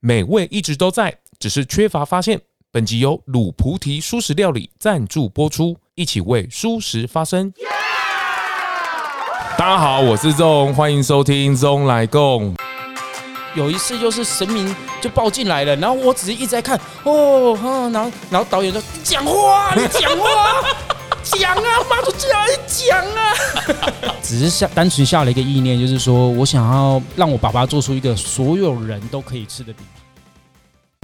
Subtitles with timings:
[0.00, 2.40] 美味一直都在，只是缺乏发现。
[2.70, 7.52] 本集由鲁菩提蔬食料理赞助播出，一起为蔬食发声。
[9.58, 12.54] 大家好，我是宗，欢迎收听宗来共。
[13.56, 20.62] 有一次就是神明就抱进来了，然后我只是一直在看，哦，哈，然后然后导演说讲话，你讲话。
[21.36, 24.12] 讲啊，妈祖叫你讲啊！
[24.22, 29.84] 只是下单纯下了一个意念，就是说我想要让我爸爸做出一个所有人都可以吃的饼。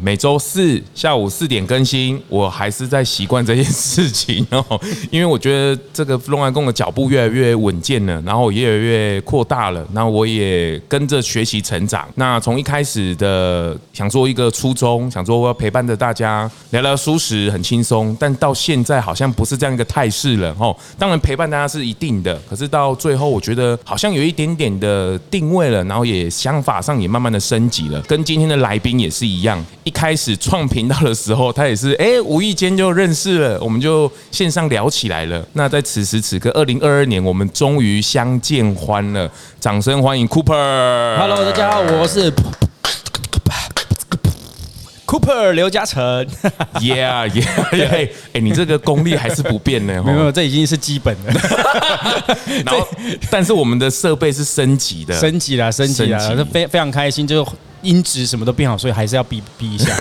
[0.04, 4.62] 每周四下午四点更新，我还是在习惯这件事情哦，
[5.10, 12.06] 因为我觉得这个咙来共的脚步越来越稳健了，然后也越来越扩大了，那我也跟着学习成长。
[12.16, 20.76] 那从一开始的想做一个初衷，想说我要陪伴着大家聊聊蔬食，很轻松，但到现在好像不是这样一个态势了哦。
[20.98, 29.64] 当然陪伴大家是一定的，可是到最后我觉得好像有一点点的定位了，然后也想法上也慢慢的升级了，跟今天的来宾也是一样。
[29.84, 35.42] 一开始创频道的时候，他也是哎，无意间就认识了，我们就线上聊起来了。
[35.52, 41.16] 那在此时此刻，二零二二年，我们终于相见欢了，掌声欢迎 Cooper。
[41.16, 42.30] Hello，大家好，我是
[45.06, 46.02] Cooper 刘嘉诚。
[46.80, 47.46] Yeah Yeah，
[47.88, 51.32] 哎哎，你这个功力还是不变呢， 没有，这已经是基本的。
[52.66, 52.86] 然后，
[53.30, 57.46] 但是我们的设备是升级的，升级了，升级了，非非常开心，就。
[57.84, 59.94] 音质什么都变好，所以还是要逼逼一下。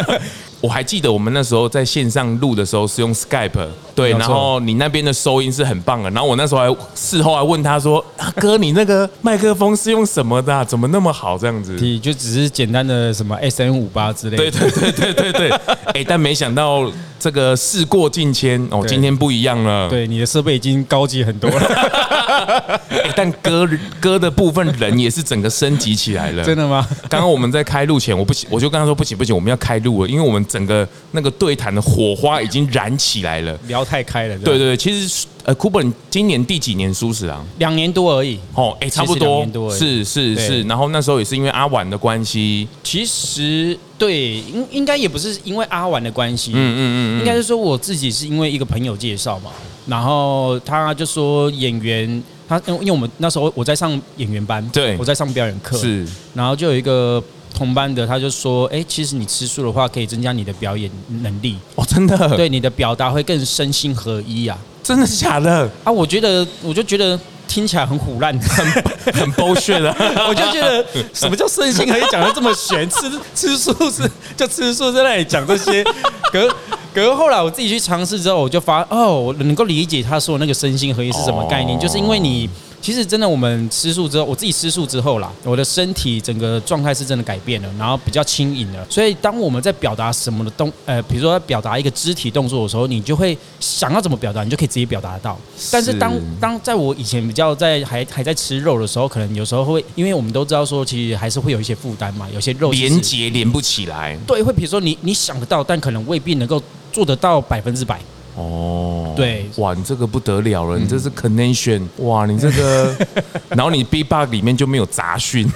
[0.60, 3.68] 我还记得我们那时候在线上录的时候是用 Skype，
[4.00, 6.10] 对，然后你那边的收音是很棒的。
[6.10, 10.64] 然后我那时候还事后还问他说：“啊哥，你那个 麦克风是用什么的啊？
[10.64, 11.38] 怎么那么好？
[11.38, 14.50] 这样子？”你就只是简单的什么 S N 五八之类的。
[14.50, 15.50] 对对对对对对。
[15.94, 19.88] 哎，但没想到这个事过境迁哦，今天不一样了。
[19.88, 22.80] 对，你的设备已经高级很多了。
[23.16, 23.68] 但歌
[24.00, 26.44] 歌的部分人也是整个升级起来了。
[26.44, 26.86] 真的吗？
[27.08, 30.40] 刚刚我们在开录前，我不行，我就跟他说不行不行，我们要开录了，因为我们。
[30.50, 34.38] 整个那个对谈的火花已经燃起来了，聊太开了。
[34.38, 37.44] 对对对，其实呃，Cooper，今年第几年舒适啊？
[37.58, 38.38] 两年多而已。
[38.54, 39.44] 哦，哎，差不多，
[39.76, 40.62] 是是是。
[40.62, 42.68] 然后那时候也是因为阿婉的关系。
[42.84, 46.52] 其实对，应应该也不是因为阿婉的关系。
[46.54, 49.50] 嗯嗯嗯，应该是说我自己是因为一个朋友介绍嘛，
[49.88, 57.20] 然后他就说演员，他因为我们那时候我在上演员班，对，我在上表演课，是，然后就有一个。
[57.60, 60.90] 同班的他就说：“哎，其实你吃素的话，可以增加你的表演
[61.20, 61.58] 能力。
[61.74, 65.70] 哦，真的，对你的表达会更身心合一啊，真的假的？
[65.84, 65.92] 啊？
[65.92, 68.64] 我觉得，我就觉得听起来很唬烂，很
[69.12, 69.94] 很 bullshit 的，
[70.26, 70.82] 我就觉得
[71.12, 75.84] 什么叫身心合一，讲的这么玄，吃吃素是就吃素，在那里讲这些，
[76.32, 76.50] 可是
[76.94, 82.48] 可是后来我自己去尝试之后，我就发哦，我能够理解他说的那个身心合一是什么概念，就是因为你。”
[82.82, 88.86] 其实真的，我们吃素之后，我自己吃素之后啦，我的身体整个状态是真的改变了，然后比较轻盈了。
[88.88, 95.38] 所以当我们在表达什么的动，呃，比如说在表达一个肢体动作的时候，你就会想要怎么表达，你就可以直接表达得到。
[95.70, 104.18] 但是当当在我以前比较在还还在吃肉的时候，可能有时候会，因为我们都知道说，其实还是会有一些负担嘛，有些肉连接连不起来。
[104.26, 108.00] 对，会比如说你你想得到，但可能未必能够做得到百分之百。
[108.36, 112.94] 哦，对，哇，你这个不得了了，你这是 connection，哇，你这个，
[113.50, 115.46] 然后你 beatbox 里面就没有杂讯，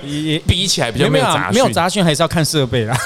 [0.46, 2.96] 比 起来比较没有杂讯，没有杂讯还是要看设备啦。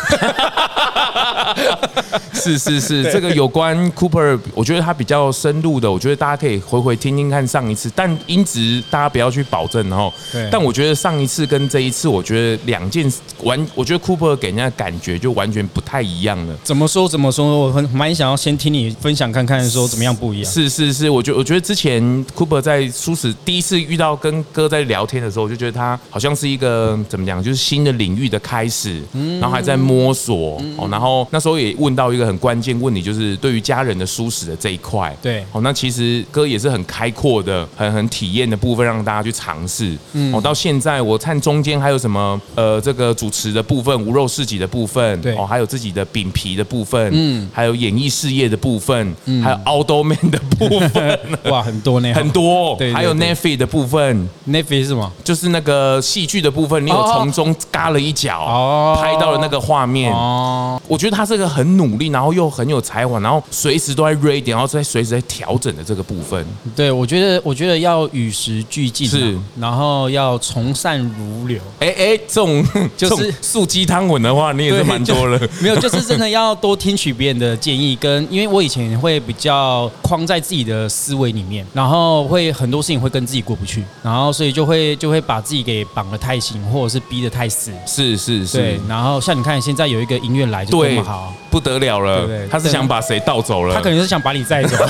[2.33, 10.11] 是是是，这个有关 Cooper，我觉得他比较深入的，我觉得大家可以回回听听看上一次，但音质大家不要去保证哦。
[10.33, 10.49] 对。
[10.51, 16.57] 但我觉得上一次跟这一次，我觉得两件完，我觉得 Cooper 给人家的感觉就完全不太一样了。
[16.65, 17.51] 怎么说怎么说？
[17.51, 20.51] 我很蛮想要先听你分享看看，说怎么样不一样。
[20.51, 22.03] 是是是，我觉我觉得之前
[22.35, 29.03] Cooper 在舒适第一次遇到跟哥在聊天的时候，我就觉得他好像是一个怎么讲，就是新的领域的开始，
[29.39, 30.89] 然后还在摸索哦。
[30.91, 32.31] 然后那时候也问到一个。
[32.31, 39.97] 很关键问题就是对于家人的舒适的这一块，对，哦，那其实哥也是很开阔的，很很体验的部分，让大家去尝试。
[40.13, 51.19] 嗯，哦，到现在我看中间还有什么，呃，这个主持的部分，无肉市集的部分，对，哦，还有自己的饼皮的部分，嗯，还有演艺事业的部分，嗯，还有 Outdoor Man 的部分，
[51.51, 55.11] 哇，很多呢，很多，对，还有 Netflix 的部分，Netflix 是什么？
[55.25, 66.45] 就是那个戏剧的部分，你有从中嘎了一脚，哦，拍到了那个画面，哦，我觉得他是个很努力，然后又很有才华，然后随时都在 ready，然后在随时在调整的这个部分。
[66.75, 71.61] 对，我觉得我觉得要与时俱进，是，然后要从善如流。
[71.79, 72.65] 哎哎，这种
[72.97, 75.41] 就是素鸡汤文的话，你也是蛮多了。
[75.61, 87.73] 没有，就是真的要多听取别人的建议，跟因为我以前会比较框在自己的思维里面，然后会很多事情会跟自己过不去，然后所以就会就会把自己给绑得太紧，或者是逼得太死。
[87.87, 88.59] 是是是。
[88.59, 92.27] 对，然后像你看，现在有一个音乐来就这么好，不得了了。
[92.27, 93.75] 对，对，他是想把谁盗走了？
[93.75, 94.77] 他可能是想把你带走。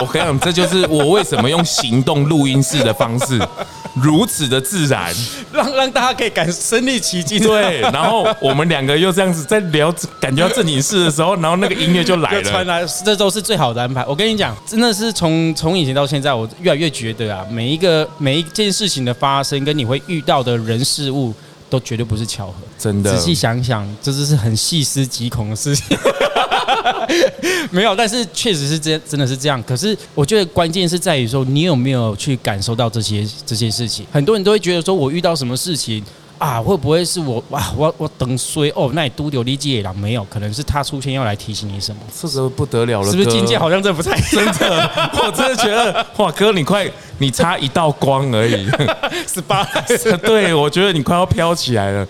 [0.00, 3.40] 我跟你讲，这就是我为什么用行动录音室的方式。
[3.94, 5.14] 如此的自然，
[5.52, 7.40] 让让大家可以感身临其境。
[7.40, 14.04] 对，然后我们两个又这样子在聊，感觉到正经事的时候，然后那个音乐就来了，传来，这都是最好的安排。
[14.04, 21.32] 我跟你讲，真的是从从以前到现在，我越来越觉得啊，每一个每一件事情的发生，跟你会遇到的人事物，
[21.70, 22.54] 都绝对不是巧合。
[22.76, 25.96] 真的，仔细想想，这就是很细思极恐的事情。
[27.70, 29.62] 没有，但是确实是真，真的是这样。
[29.62, 34.06] 可是我觉得关键是在于说，你有没有去感受到这些这些事情？
[34.12, 36.04] 很多人都会觉得说，我遇到什么事情。
[36.38, 37.72] 啊，会不会是我哇？
[37.76, 38.90] 我我等衰哦？
[38.94, 40.24] 那你都丢理解了没有？
[40.24, 42.00] 可能是他出现要来提醒你什么？
[42.20, 44.90] 这个不得了了，是不是境界好像真的不太真的？
[45.14, 48.68] 我真的觉得哇，哥你快，你差一道光而已，
[49.32, 49.64] 十八，
[50.22, 52.06] 对，我觉得你快要飘起来了，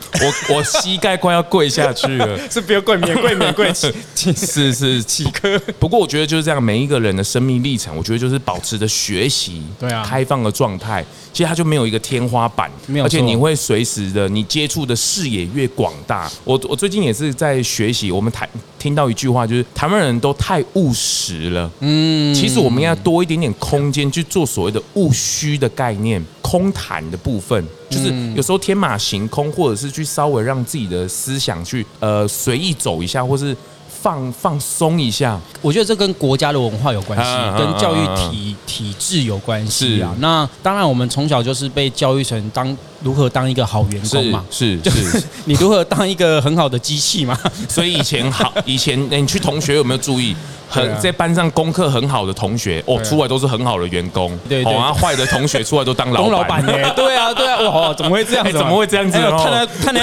[0.48, 3.92] 我我膝盖快要跪下去了， 是不要跪，免跪，免跪，起，
[4.32, 5.58] 是是起哥。
[5.78, 11.04] 不过我觉得就是这样，每一个人的生命历程，我觉得就是保持着学习，对啊，开放的状态。
[11.32, 16.30] 其实他就没有一个天花板，没有，而且你会随时的，你接触的视野越广大。
[16.44, 18.48] 我我最近也是在学习，我们台
[18.78, 21.70] 听到一句话，就是台湾人都太务实了。
[21.80, 33.56] 嗯，其实我们要多一点点空间去做所谓的务虚的概念、空谈的部分，就是有时候天马行空，或者是去稍微让自己的思想去呃随意走一下，或是。
[34.02, 40.14] 放放松一下，我觉得这跟国家的文化有关系，跟教育体体制有关系啊。
[40.18, 47.38] 那当然，我们从小就是被教育成当如何当一个好员工嘛，是是， 你如何当一个很好的机器嘛。
[47.68, 50.34] 所以以前好，以前你去同学有没有注意？
[50.66, 54.36] 很在班上功课很好的同学哦，出来都是很好的员工。
[54.48, 56.92] 对，然后坏的同学 出来都当老老板耶。
[56.96, 58.50] 对啊，对啊，哇，怎么会这样？
[58.50, 59.16] 怎么会这样子？
[59.16, 60.02] 看来看来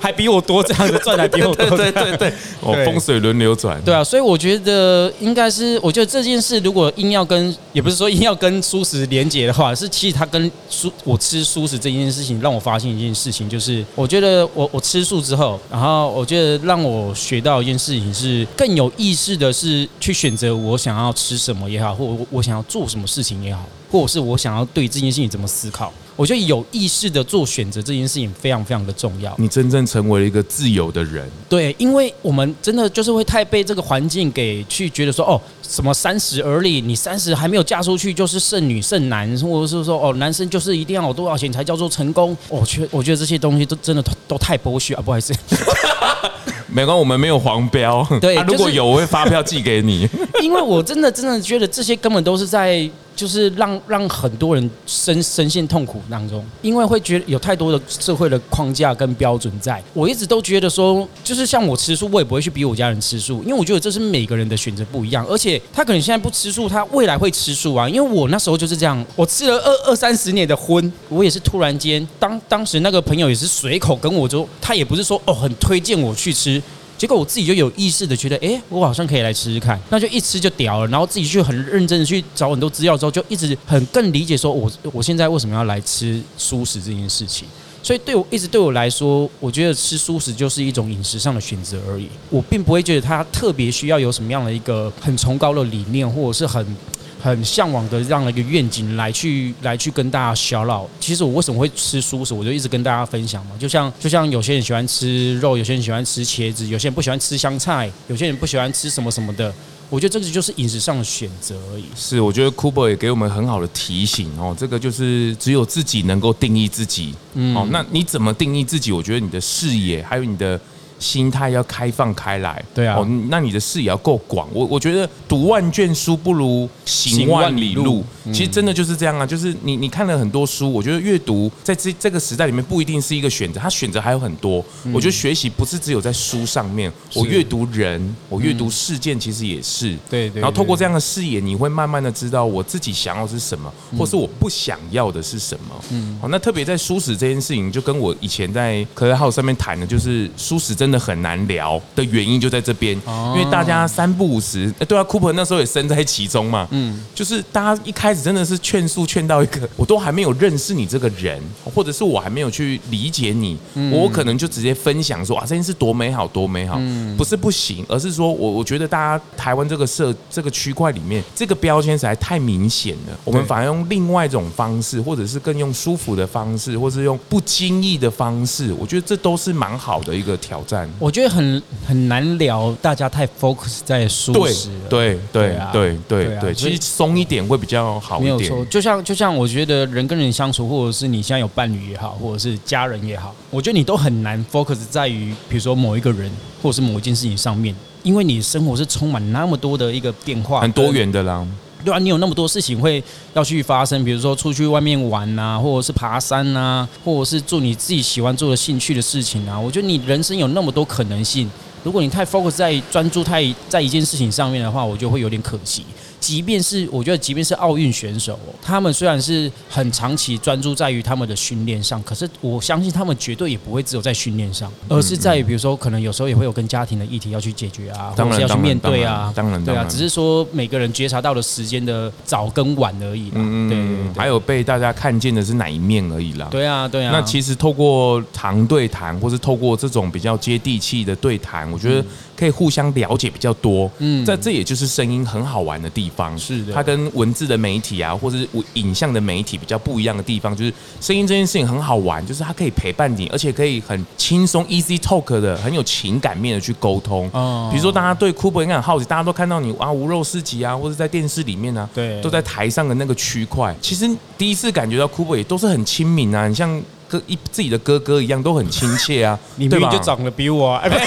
[0.00, 1.76] 还比我多，这样子赚的比我多。
[1.76, 3.78] 对对对，哦，风水轮流转。
[3.82, 19.88] 对啊，所以我觉得应该是，我觉得这件事如果硬要跟，也不是说硬要跟蔬食连接的话，是其实他跟蔬我吃蔬食这件事情，让我发现一件事情，就是我觉得我我吃素之后，然后我觉得让我学到一件事情是更有意识的是。
[20.00, 25.92] 去选择我想要吃什么也好，或我我想要做什么事情也好，或者是我想要对这件事情怎么思考。
[26.18, 29.32] 我觉得有意识的做选择这件事情非常非常的重要。
[29.38, 31.24] 你真正成为了一个自由的人。
[31.48, 42.36] 对，因为我们真的就是会太被这个环境给去觉得说，哦，什么三十而立，你三十还没有嫁出去就是剩女剩男，或者是说，哦，男生就是一定要有多少钱才叫做成功。
[42.48, 45.00] 我觉得我觉得这些东西都真的都，都太剥削啊！
[45.00, 45.32] 不好意思。
[46.66, 48.04] 没关系，我们没有黄标。
[48.20, 50.08] 对，如果有，我会发票寄给你。
[50.42, 52.88] 因为我真的真的觉得这些根本都是在，
[53.18, 59.82] 就是让让很多人深深陷痛苦当中，因为会觉得有太多的社会的框架跟标准在。
[59.92, 65.26] 我一直都觉得说，就是像我吃素，我也不会去逼我家人吃素，因为我觉得这是每个人的选择不一样。
[65.26, 67.88] 而且他可能现在不吃素，他未来会吃素啊。
[67.88, 76.62] 因为我那时候就是这样，我吃了二二三十年的荤，我也是突然间，当当时那个朋友也是随口跟我说，他也不是说哦很推荐我去吃。
[76.98, 80.86] 结果我自己就有意识的觉得，哎，我好像可以来吃吃看，那就一吃就屌了。
[80.88, 87.46] 然后自己去很认真的去找很多资料之后，就一直很更理解说，我我现在为什么要来吃素食这件事情。
[87.82, 92.08] 所以对我一直对我来说，我觉得吃素食就是一种饮食上的选择而已。
[92.30, 96.76] 我并不会觉得它特别需要有什么样的一个很崇高的理念，或者是很。
[97.20, 100.88] 很向往的这样的一个愿景来去 来去跟大家 shout out。
[101.00, 103.56] 其实我为什么会吃素食，我就一直跟大家分享嘛。
[103.58, 109.52] 就像就像有些人喜欢吃肉，有些人喜欢吃茄子，有些人不喜欢吃香菜，有些人不喜欢吃什么什么的。
[109.90, 111.84] 我觉得这个就是饮食上的选择而已。
[111.96, 114.54] 是，我觉得 Cooper 也给我们很好的提醒哦。
[114.58, 117.14] 这个就是只有自己能够定义自己。
[117.34, 117.56] 嗯。
[117.56, 118.92] 哦，那你怎么定义自己？
[118.92, 120.60] 我觉得你的视野还有你的。
[120.98, 122.62] 心态要开放开来。
[122.74, 124.48] 对啊，哦，那你的视野要够广。
[124.52, 128.04] 我我觉得读万卷书不如行万里路。
[128.32, 134.62] 其实真的就是这样啊，就是你你看了很多书，我觉得阅读在这这个时代里面不一定是一个选择，它选择还有很多。
[134.84, 139.96] 嗯、我觉得学习不是只有在书上面，我阅读人，我阅读事件，其实也是。
[140.10, 140.42] 对对。
[140.42, 145.84] 然后透过这样的视野，你会慢慢的知道我自己想要是什么，或是我不想要的是什么。
[145.90, 146.18] 嗯。
[146.20, 156.66] 好，那特别在书史这件事情，就跟我以前在 Clubhouse 上面谈的，就是书史真的很难聊的原因就在这边，因为大家三不五时，哎，对啊，Cooper 那时候也身在其中嘛。
[156.70, 157.04] 嗯。
[157.14, 161.40] 就是大家一开始真的是劝诉劝到一个，我都还没有认识你这个人，
[161.74, 163.58] 或者是我还没有去理解你，
[163.90, 166.76] 我可能就直接分享说啊，这件事多美好，多美好。
[166.78, 167.16] 嗯。
[167.16, 173.18] 不是不行，而是说我我觉得大家台湾这个社这个区块里面，这个标签实在太明显了。
[173.24, 180.77] 我们反而用另外一种方式，或者是更用舒服的方式，或是用不经意的方式，我觉得这都是蛮好的一个挑战。
[180.98, 184.70] 我觉得很很难聊，大家太 focus 在书史。
[184.88, 188.36] 对对对对对，其实松一点会比较好一点。
[188.36, 196.30] 没有错，就像就像我觉得人跟人相处，或者是你现在有伴侣也好，或者是家人也好，我觉得你都很难 focus 在于，比如说某一个人，
[196.62, 201.46] 或者是某一件事情上面，因为你生活是充满那么多的一个变化，很多元的啦。
[201.88, 203.02] 对啊，你有那么多事情会
[203.32, 209.58] 要去发生，比如说出去外面玩啊，或者是爬山啊，或者是做你自己喜欢做的兴趣的事情啊。
[209.58, 211.50] 我觉得你人生有那么多可能性，
[211.82, 215.84] 如果你太 focus 在专注太在一件事情上面的话，我觉得会有点可惜。
[216.20, 233.36] 即便是我觉得，即便是奥运选手，他们虽然是很长期专注在于他们的训练上，可是我相信他们绝对也不会只有在训练上，而是在于比如说，可能有时候也会有跟家庭的议题要去解决啊，或者是要去面对啊，当然，对啊，只是说每个人觉察到的时间的早跟晚而已啦。
[233.36, 236.48] 嗯嗯，还有被大家看见的是哪一面而已啦。
[236.50, 237.12] 对啊，对啊。
[237.12, 242.04] 那其实透过常对谈，或是透过这种比较接地气的对谈，我觉得
[242.36, 243.90] 可以互相了解比较多。
[243.98, 246.36] 嗯，在这也就是声音很好玩的地方。
[246.38, 246.72] 是的。
[246.72, 257.28] 它跟文字的媒体啊，或者是影像的媒体比较不一样的地方，就是声音这件事情很好玩，就是它可以陪伴你，而且可以很轻松 easy talk 的，很有情感面的去沟通。
[257.32, 263.74] 哦比如说大家对 Cooper 应该很好奇，大家都看到你啊无肉市集啊，或者在电视里面啊，对，都在台上的那个区块。
[263.80, 269.38] 其实第一次感觉到 Cooper 也都是很亲民啊，你像哥一自己的哥哥一样，都很亲切啊。
[269.56, 270.90] 你明明就长得比我哎。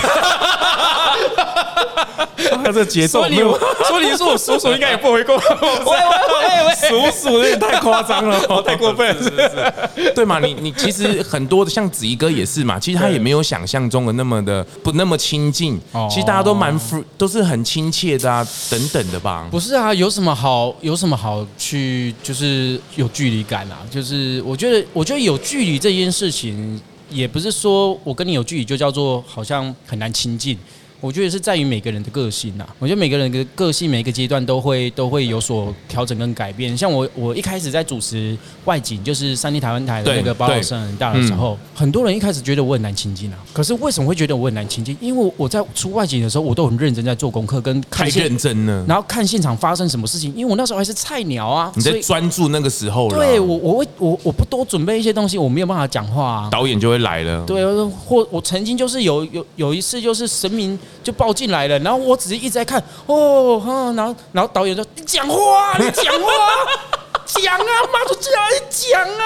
[2.64, 5.44] 他这节奏，说你说你说我叔叔应该也不为过，喂
[5.86, 10.12] 喂喂，叔叔有点太夸张了， 太过分了， 是不是？
[10.14, 10.40] 对嘛？
[10.40, 19.48] 你你其实很多的像子怡哥也是嘛，其实他也没有想象中的那么的不那么亲近，其实大家都蛮 free，都是很亲切的啊，等等的吧？
[19.52, 23.80] 不是啊，有什么好有什么好去就是有距离感啊？
[23.90, 30.58] 就是我觉得我觉得有距离这件事情，也不是说我跟你有距离就叫做好像很难亲近。
[31.02, 32.66] 我觉得是在于每个人的个性呐。
[32.80, 36.78] 我觉得每个人的个性，每个阶段都会都会有所调整跟改变。
[36.78, 43.40] 像我，我一开始在主持外景，就是三立台湾台的那个宝岛声很大的时候，很多人一开始觉得我很难亲近啊。
[43.52, 44.96] 可是为什么会觉得我很难亲近？
[45.02, 48.86] 因为我在出外景的时候，我都很认真在做功课，跟看太认真了。
[48.88, 51.72] 然后看现场发生什么事情，因为我那时候还是菜鸟啊。
[51.76, 53.18] 你在专注那个时候了。
[53.18, 56.50] 对我，我会我我不多准备一些东西，我没有办法讲话啊。
[56.52, 57.44] 导演就会来了。
[57.46, 61.78] 对，或我曾经就是有有有一次，就是神明就抱进来了。
[61.80, 63.62] 然后我只是一直在看，哦，
[63.96, 66.30] 然后然后导演说：“你讲话，你讲话。”
[67.40, 69.24] 讲啊，妈祖就要讲啊！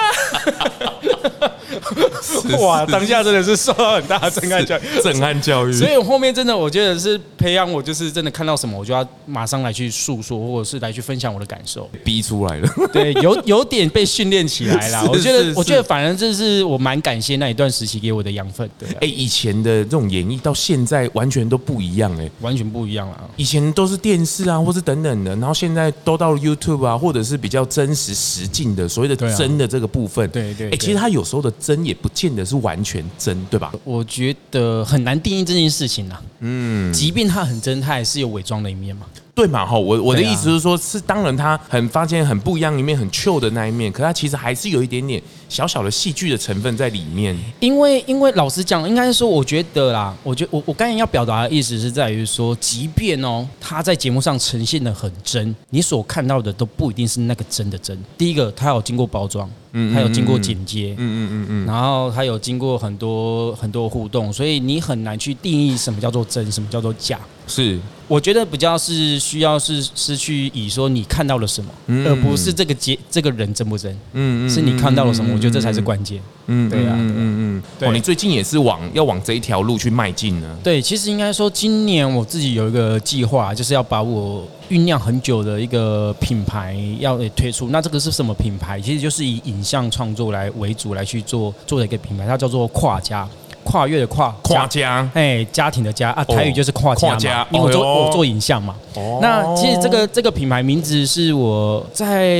[2.60, 5.72] 哇，当下真的是受到很大的震撼教育，震撼教育。
[5.72, 11.88] 所以我后面真的，我觉得是培养我，就是真的看到什么，我就要马上来去诉说，或者是来去分享我的感受。
[12.04, 15.04] 逼出来了，对，有有点被训练起来了。
[15.10, 18.68] 我觉得，我觉得，反正这是我蛮感谢那一段时期给我的养分。
[18.78, 23.30] 对，哎，以前的这种演绎到现在完全都不一样，哎，完全不一样了。
[23.36, 27.95] 以前都是电视啊，或是等等的，然后现在都到了 YouTube 啊，或者是比较真。
[27.96, 33.72] 实实境的所谓的真的这个部分，对对，哎，其实他有时候的真也不见得是完全真，对吧？
[33.82, 36.22] 我觉得很难定义这件事情啊。
[36.40, 39.06] 嗯，即便他很真，他也是有伪装的一面嘛。
[39.36, 39.66] 对嘛？
[39.66, 47.36] 哈，我我的意思是说，是当然他很发现很不一样一面，很 chill 的那一面，可他其实还是有一点点小小的戏剧的成分在里面。
[47.60, 57.94] 因为因为老实讲，应该是说，我觉得啦，我觉我我刚才要表达的意思是在于说，即便哦他在节目上呈现的很真，你所看到的都不一定是那个真的真。
[58.16, 59.46] 第一个，他有经过包装。
[59.78, 67.20] 嗯，它有经过剪接，嗯嗯嗯嗯，然后它有经过很多很多互动，所以你很难去定义什么叫做真，什么叫做假。
[67.46, 67.78] 是，
[68.08, 76.20] 我觉得比较是需要是是去以说你看到了什么，嗯而不是这个结这个人真不真，嗯嗯，是你看到了什么，我觉得这才是关键。
[76.46, 80.56] 嗯，对啊，嗯嗯嗯，哦，你最近也是往要往这一条路去迈进呢？
[80.62, 87.68] 对，其实应该说今年我自己有一个计划，就是要把我酝酿很久的一个品牌要推出。
[87.70, 88.80] 那这个是什么品牌？
[88.80, 93.28] 其实就是以影像创作来为主来去做做的一个品牌，它叫做跨家。
[93.64, 97.14] 跨越的跨跨家，哎，家庭的家啊，台语就是跨家嘛。
[97.14, 98.76] 跨家，因为我做我做影像嘛。
[98.94, 99.18] 哦。
[99.20, 102.38] 那其实这个这个品牌名字是我在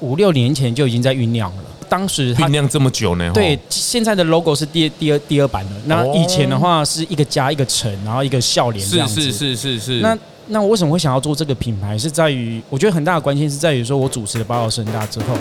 [0.00, 1.62] 五六年前就已经在酝酿了。
[1.94, 3.30] 当时酝酿这么久呢？
[3.32, 5.70] 对，现在的 logo 是第第二第二版的。
[5.84, 9.20] 那以前的话是一个家一个城，然后一个笑脸这样子。
[9.20, 10.00] 是是是是是。
[10.00, 11.96] 那那我为什么会想要做这个品牌？
[11.96, 15.38] 是在于我觉得很大的关键是在于说我主持了宝岛圣大之后。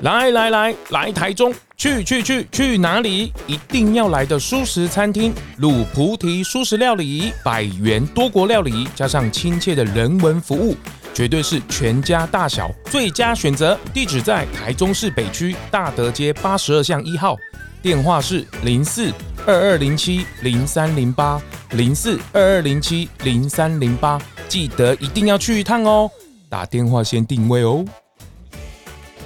[0.00, 3.30] 来来来来台中，去去去去哪里？
[3.46, 10.74] 一定要来的舒食餐厅——卤菩提舒食料理，百元多国料理，加上亲切的人文服务，
[11.14, 13.78] 绝对是全家大小最佳选择。
[13.92, 17.36] 地址在台中市北区大德街八十二巷一号，
[17.80, 19.12] 电话是零四
[19.46, 21.40] 二二零七零三零八
[21.72, 26.10] 零四二二零七零三零八，记得一定要去一趟哦！
[26.48, 27.84] 打电话先定位哦。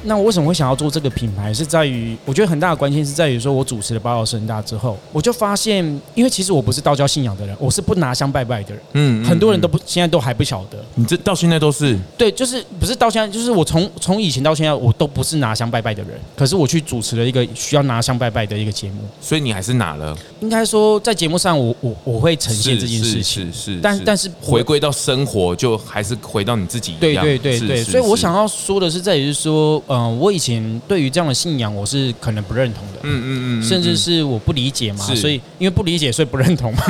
[0.03, 1.53] 那我为什么会想要做这个品牌？
[1.53, 5.85] 是在于我觉得很大的关键是在于说，我主持了宝岛圣大之后，我就发现，
[6.15, 8.83] 因为其实我不是道教信仰的人，我是不拿香拜拜的人。
[8.93, 10.79] 嗯，很多人都不现在都还不晓得。
[10.95, 11.99] 你这到现在都是？
[12.17, 16.13] 对，就是不是到现在，就是我从从以前到现在，我都不是拿香拜拜的人。
[16.37, 20.17] 可是我去主持了一个需要拿香拜拜的一个节目，所以你还是拿了。
[20.41, 23.81] 应该说，在节目上我，我我我会呈现这件事情，是是，是。
[23.83, 27.25] 但但是回归到生活，就还是回到你自己一样。
[27.25, 30.57] 对对对对，所以我想要说的是，在于说，嗯、呃，我以前。
[30.89, 36.83] 对于这样的信仰，我是可能不认同的，嗯嗯嗯，甚至是我不理解嘛，所以因为不理解，所以不认同嘛，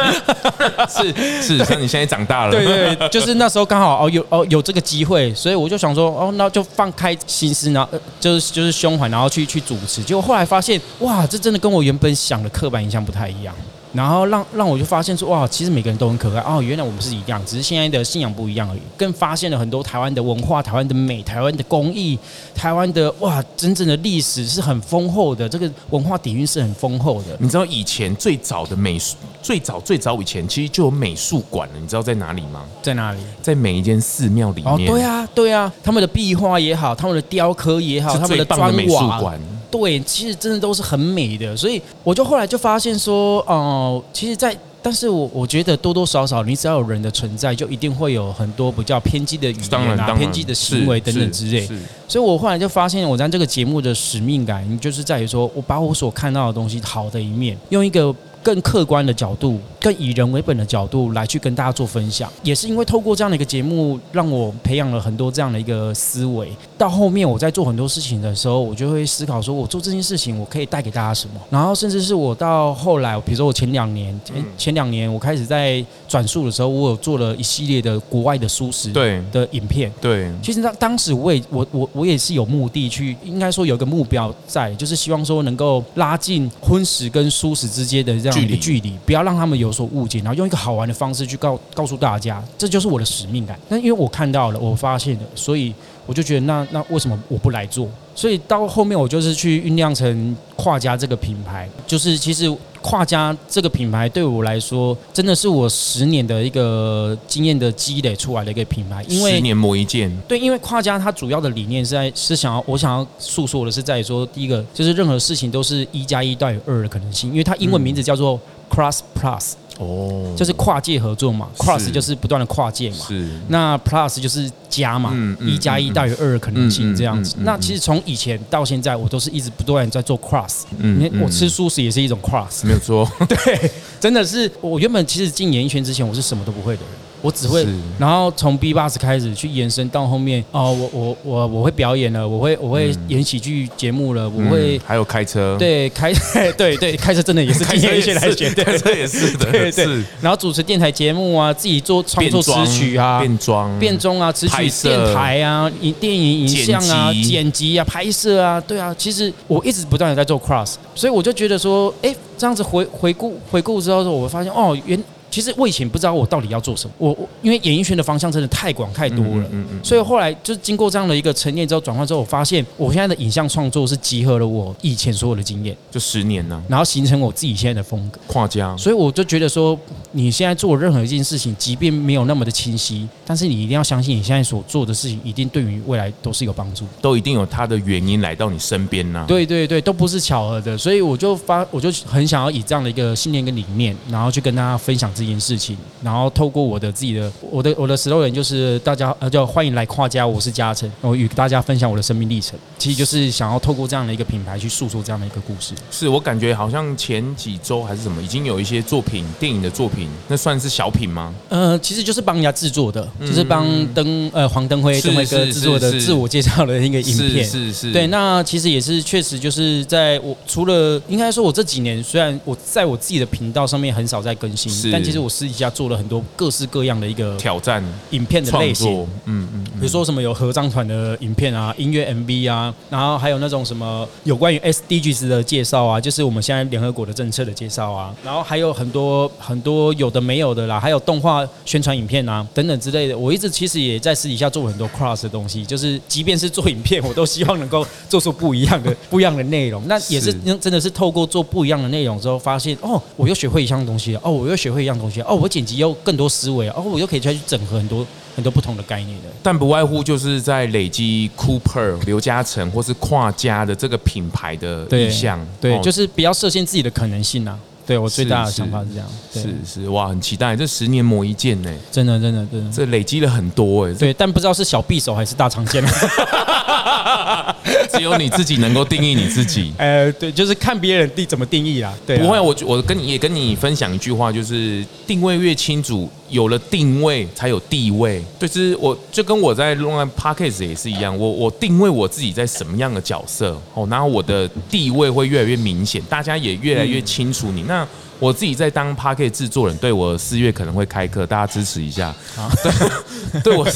[0.90, 13.54] 是是，像你现在长大了，对对，就是那时候刚好哦有哦有这个机会，所以我就想说哦，那就放开心思，然后就是就是胸怀，然后去去主持，结果后来发现哇，这真的跟我原本想的刻板印象不太一样。
[13.94, 18.80] 然后让让我就发现说哇，其实每个人都很可爱哦，原来我们是一样，只是现在的信仰不一样而已。
[18.98, 22.18] 更发现了很多台湾的文化、台湾的美、台湾的工艺、
[22.54, 27.36] 台湾的哇，真正的历史是很丰厚的，这个文化底蕴是很丰厚的。
[27.38, 32.64] 你知道以前最早的美术，最早最早以前其实就有美术馆了，你知道在哪里吗？
[32.82, 33.18] 在哪里？
[33.40, 34.72] 在每一间寺庙里面。
[34.72, 39.38] 哦，对啊，对啊，他们的壁画也好，他们的雕刻也好，他们的砖瓦。
[39.76, 43.52] 对，其实真的都是很美的，所以我就后来就发现说，哦、
[43.98, 51.66] 呃，其实在，在但是我我觉得多多少少，你只要有人的存在，就一定会有很多比较偏激的语言啊、偏激的行为等等之类。
[52.06, 58.14] 所以我后来就发现，我在这个节目的使命感，就是在于说我把我所看到的东西好的一面，用一个。
[58.44, 66.50] 更客观的角度，更以人为本的角度来去跟大家做分享，也是因为透过这样的一个节目，让我培养了很多这样的一个思维。
[66.78, 71.34] 到后面我在做很多事情的时候，我就会思考说，我做这件事情我可以带给大家什么。
[71.50, 79.92] 然后甚至是我到后来，比如说我前两年，前前两年我开始在转述的时候，我有做了一系列的国外的书食对的影片。
[80.00, 88.44] 对，其实当当时我也我我我也是有目的去，应该说有一个目标在，就是希望说能够拉近荤食跟素食之间的这样。
[88.44, 93.58] 一个，距离，不要让他们有所误解，然后用一个好玩的方式去告告诉大家，这就是我的使命感。
[93.68, 95.74] 但因为我看到了，我发现了，所以
[96.06, 97.88] 我就觉得那，那为什么我不来做？
[98.14, 102.48] 所以到后面我就是去酝酿成跨家这个品牌，就是其实
[102.80, 109.02] 跨家这个品牌对我来说，真的是我十年的一个经验的积累出来的一个品牌。
[109.08, 110.08] 因为十年磨一剑。
[110.28, 118.38] 对，因为跨家它主要的理念是在是想要我想要诉说的是在于说，第一个就是任何事情都是一加一大于二的可能性，因为它英文名字叫做
[118.70, 119.54] Cross Plus。
[119.78, 123.28] 哦，就是跨界合作嘛，cross 就是不断的跨界嘛，是。
[123.48, 127.34] 那 plus 就是加嘛，一加一大于二的可能性这样子。
[127.40, 130.62] 那其实从以前到现在，我都是一直不断在做 cross。
[130.78, 133.10] 嗯，我吃素食也是一种 cross，没有错。
[133.28, 136.90] 对，真的是我原本其实进演艺圈之前，我是什么都不会的人。
[137.24, 137.66] 我只会，
[137.98, 146.12] 然后从 B box 开始去延伸到后面哦，我我我我会表演了，我会我会演喜剧节目了，我会还有开车，对开
[146.58, 149.86] 对对开车真的也是进演艺圈来学，开车也是的，对对。
[150.20, 153.78] 然后主持电台节目啊，自己做创作词曲啊，变装。
[153.78, 157.78] 变装啊，词曲电台啊，影电影影像啊，剪辑。
[157.78, 165.02] 啊，拍摄啊，对啊，其实我一直不断的在做 cross，所以我就觉得说，哎，这样子回回顾回顾之后，我会发现哦，原。
[165.34, 179.76] 其实我以前不知道我到底要做什么，我我因为演艺圈的方向真的太广太多了，嗯嗯，嗯，所以后来就经过这样的一个沉淀之后转换之后，我发现我现在的影像创作是集合了我以前所有的经验，就十年呢，然后形成我自己现在的风格跨家，所以我就觉得说，
[180.12, 189.26] 你现在做任何一件事情，即便没有那么的清晰，但是你一定要相信你现在所做的事情一定对于未来都是有帮助，都一定有它的原因来到你身边呢、啊。
[189.26, 205.72] 对对对，都不是巧合的，所以我就发，我就很想要以这样的一个信念跟理念，然后去跟大家分享这件事情，然后透过我的自己的，我的我的 slogan 就是大家呃叫欢迎来跨家，我是嘉诚，我与大家分享我的生命历程，其实就是想要透过这样的一个品牌去诉说这样的一个故事。
[205.90, 211.32] 是我感觉好像前几周还是什么，已经有一些作品，电影的作品，那算是小品吗？
[211.48, 243.16] 呃，其实就是帮人家制作的，就是帮灯呃黄灯辉灯辉哥制作的自我介绍的一个影片，是是，是，对，那其实也是确实就是在我除了应该说我这几年虽然我在我自己的频道上面很少在更新，但其实我私底下做了很多各式各样的一个挑战影片的类型，嗯嗯，比如说什么有合唱团的影片啊，音乐 MV 啊，然后还有那种什么有关于 SDGs 的介绍啊，就是我们现在联合国的政策的介绍啊，然后还有很多很多有的没有的啦，还有动画宣传影片啊等等之类的。
[243.16, 249.82] 我一直其实也在私底下做很多 cross 的东西，就是即便是做影片，我都希望能够做出不一样的不一样的内容。
[249.86, 259.28] 那也是真的是透过做不一样的内容之后，发现哦，我又学会一项东西了，哦，我又学会一样东西，哦，我剪辑又更多思维，哦，我又可以再去整合很多很多不同的概念的。
[259.42, 267.58] 但不外乎就是在累积 Cooper 刘嘉诚或是跨家的这个品牌的意向，对，对，就是不要设限自己的可能性啊。
[267.86, 269.88] 对，我最大的想法是这样，是是，是。
[269.90, 275.84] 哇，很期待这十年磨一剑呢，真的真的真的，这累积了很多哎，对，但不知道是小匕首还是大长剑，
[277.92, 297.86] 只有你自己能够定义你自己， 呃，对，就是看别人定怎么定义啦，对，不会，我我跟你也跟你分享一句话，就是定位越清楚，有了定位才有地位，就是我就跟我在弄 Podcast 也是一样，我我定位我自己在什么样的角色哦，然后我的地位会越来越明显，大家也越来越清楚你那。
[298.18, 302.14] 我自己在当 p a r k e t 制作人，对我四月可能会开课，大家支持一下。
[302.62, 303.66] 对，对我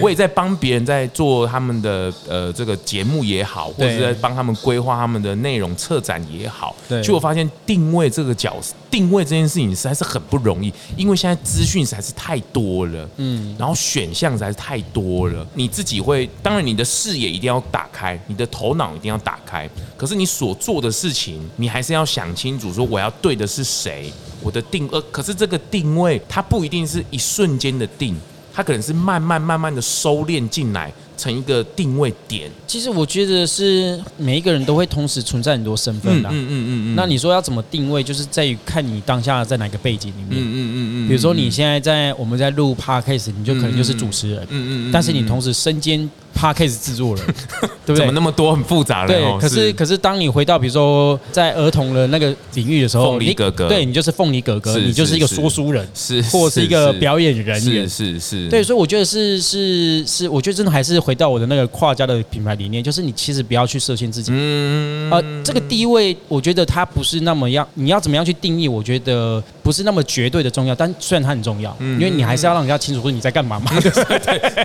[0.00, 6.74] 我也在帮别人在做他们的呃这个节目也好，或者是在帮他们规划他们的内容策展也好。
[6.88, 23.91] 对，就我发现定位这个角色，定位这件事情实在是很不容易，因为现在资讯实在是太多了，嗯，然后选项实在是太多了，你自己会，当然你的视野一定要打开，你的头脑一定要打开，可是你所做的事情，你还是要想清楚，说我要对的是谁。
[24.42, 28.16] 我的定呃，可是这个定位它不一定是一瞬间的定，
[28.52, 30.92] 它可能是慢慢慢慢的收敛进来。
[31.14, 36.28] 成一个定位点，其实我觉得是每一个人都会同时存在很多身份的。
[36.30, 36.94] 嗯嗯嗯嗯。
[36.96, 40.30] 那你说要怎么定位，就是在于看你当下在哪个背景里面。
[40.30, 41.08] 嗯嗯嗯嗯。
[41.08, 44.42] 比如说你现在在我们在录 Podcast，你就可能就是主持人。
[44.48, 44.90] 嗯嗯。
[44.90, 47.24] 但是你同时身兼 Podcast 制作人，
[47.86, 47.96] 对不对？
[47.96, 49.14] 怎么那么多很复杂的？
[49.14, 49.40] 对。
[49.40, 58.48] 可是可是当你回到比如说在儿童的那个领域的时候，凤梨哥哥，对你就是凤梨哥哥，你就是一个说书人，是或者是一个表演人员，是是是。
[58.48, 61.12] 对，所以我觉得是是是，我觉得真的还是回。
[61.12, 64.32] 到我的那个跨家的品牌理念，就是你其实不要去设限自己。
[64.34, 68.66] 嗯，呃，这个地位，我觉得它不是那么样，你要怎么样去定义？
[68.66, 73.70] 我觉得不是那么绝对的重要，但虽然它很重要，因为你还是要让人家清楚说你在干嘛嘛。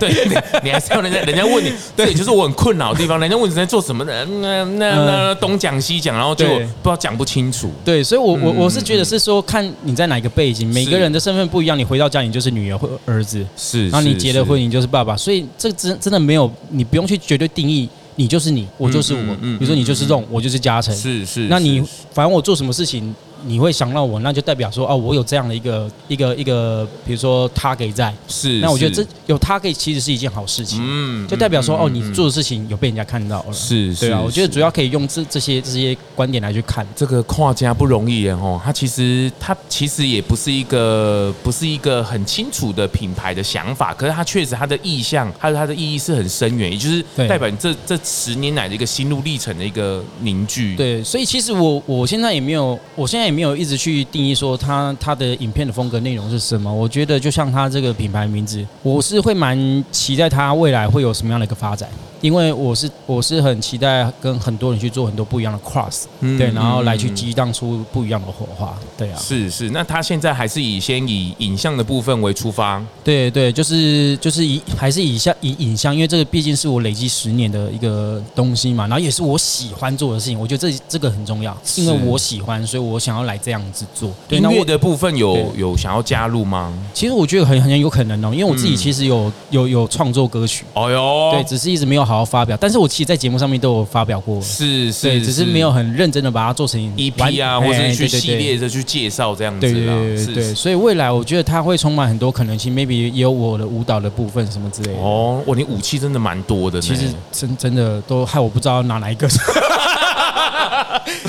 [0.00, 7.70] 对对，你还是要人家人家问你， 对，就是我很困扰的地方，人家问你在做什么的，那那那东讲西讲，然后就不知道讲不清楚。
[7.84, 16.50] 对，所以我我我是觉得是说，看你在哪一个背景，每个人的身份不一样，你回到家你就是女儿或儿子，是，然后你结了婚你就是爸爸，所以这真真的没有。
[16.70, 19.34] 你不用去绝对定义，你就是你，我就是我。
[19.40, 20.94] 比如说你就是这种，我就是嘉诚。
[20.94, 21.46] 是是。
[21.48, 23.14] 那你反正我做什么事情。
[23.44, 28.58] 你会想到我，那就代表说哦，我有这样的一个一个一个，比如说 target 在，是。
[28.60, 34.20] 那我觉得这有 target 其实是一件好事情，嗯，就代表说哦，你做的事情有被人家看到了，是，对啊。
[34.20, 50.74] 我觉得主要可以用这这些这些观点来去看这个跨家不容易哦，他其实他其实也不是一个不是一个很清楚的品牌的想法，可是他确实他的意向还有他的意义是很深远，也就是代表你这这十年来的一个心路历程的一个凝聚。
[50.74, 53.27] 对，所以其实我我现在也没有，我现在。
[53.28, 56.72] 也没有一直去定义说他他的影片的风格内容是什么。
[56.72, 61.88] 我觉得就像他这个品牌名字，我是会蛮期待他未来会有什么样的一个发展。
[62.20, 84.10] 因为我是我是很期待跟很多人去做很多不一样的 cross，嗯对，然后来去激荡出不一样的火花，对啊，是是，那他现在还是以先以影像的部分为出发，对对，就是就是以还是以像以影像，因为这个毕竟是我累积十年的一个东西嘛，然后也是我喜欢做的事情，我觉得这这个很重要，因为我喜欢，所以我想要来这样子做。
[84.28, 86.72] 对，音乐那我的部分有有想要加入吗？
[86.92, 104.98] 其实我觉得很很有可能哦，因为我自己其实有有有创作歌曲，哦哟，对，只是一直没有好好发表，但是我其实，在节目上面都有发表过，是是，只是没有很认真的把它做成 EP 啊，或者去系列的去介绍这样子，对对对对对，所以未来我觉得它会充满很多可能性，maybe 也有我的舞蹈的部分什么之类的。
[104.98, 109.28] 哦，哇，你武器真的蛮多的，其实真真的都害我不知道拿哪一个。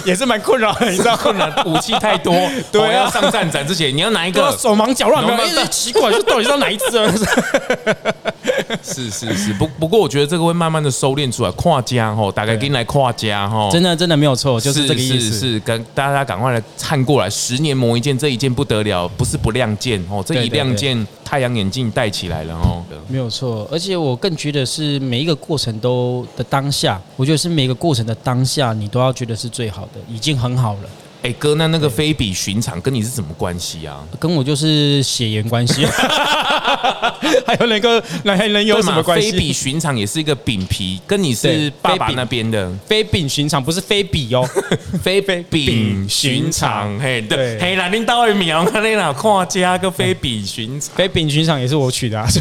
[0.05, 2.33] 也是蛮困扰的，你知道困扰武器太多，
[2.71, 4.55] 对、啊，要上战展之前你要拿一个？
[4.57, 6.85] 手忙脚乱，没有，奇怪，就到底是要哪一只？
[8.83, 30.89] 是是是，不不过我觉得这个会慢慢慢的收敛出来，跨家吼，大概给你来跨家吼，真的真的没有错，就是这个意思，是是，跟大家赶快来看过来，十年磨一剑，这一剑不得了，不是不亮剑哦，这一亮剑太阳眼镜戴起来了哦，没有错，而且我更觉得是每一个过程都的当下，我觉得是每一个过程的当下，你都要觉得是最好的，已经很好了。
[31.21, 33.99] 哎哥，那那个非比寻常跟你是什么关系啊？
[34.17, 35.85] 跟我就是血缘关系。
[37.45, 39.31] 还有那个那还能有什么关系？
[39.31, 42.71] 非比寻常也是一个饼皮，跟你是爸爸那边的。
[42.85, 44.47] 非比寻常不是非比哦，
[45.03, 46.97] 非非比寻常。
[46.99, 50.95] 嘿，对，嘿，那领导的苗，那你哪看家个非比寻常？
[50.95, 52.25] 非比寻常也是我取的啊。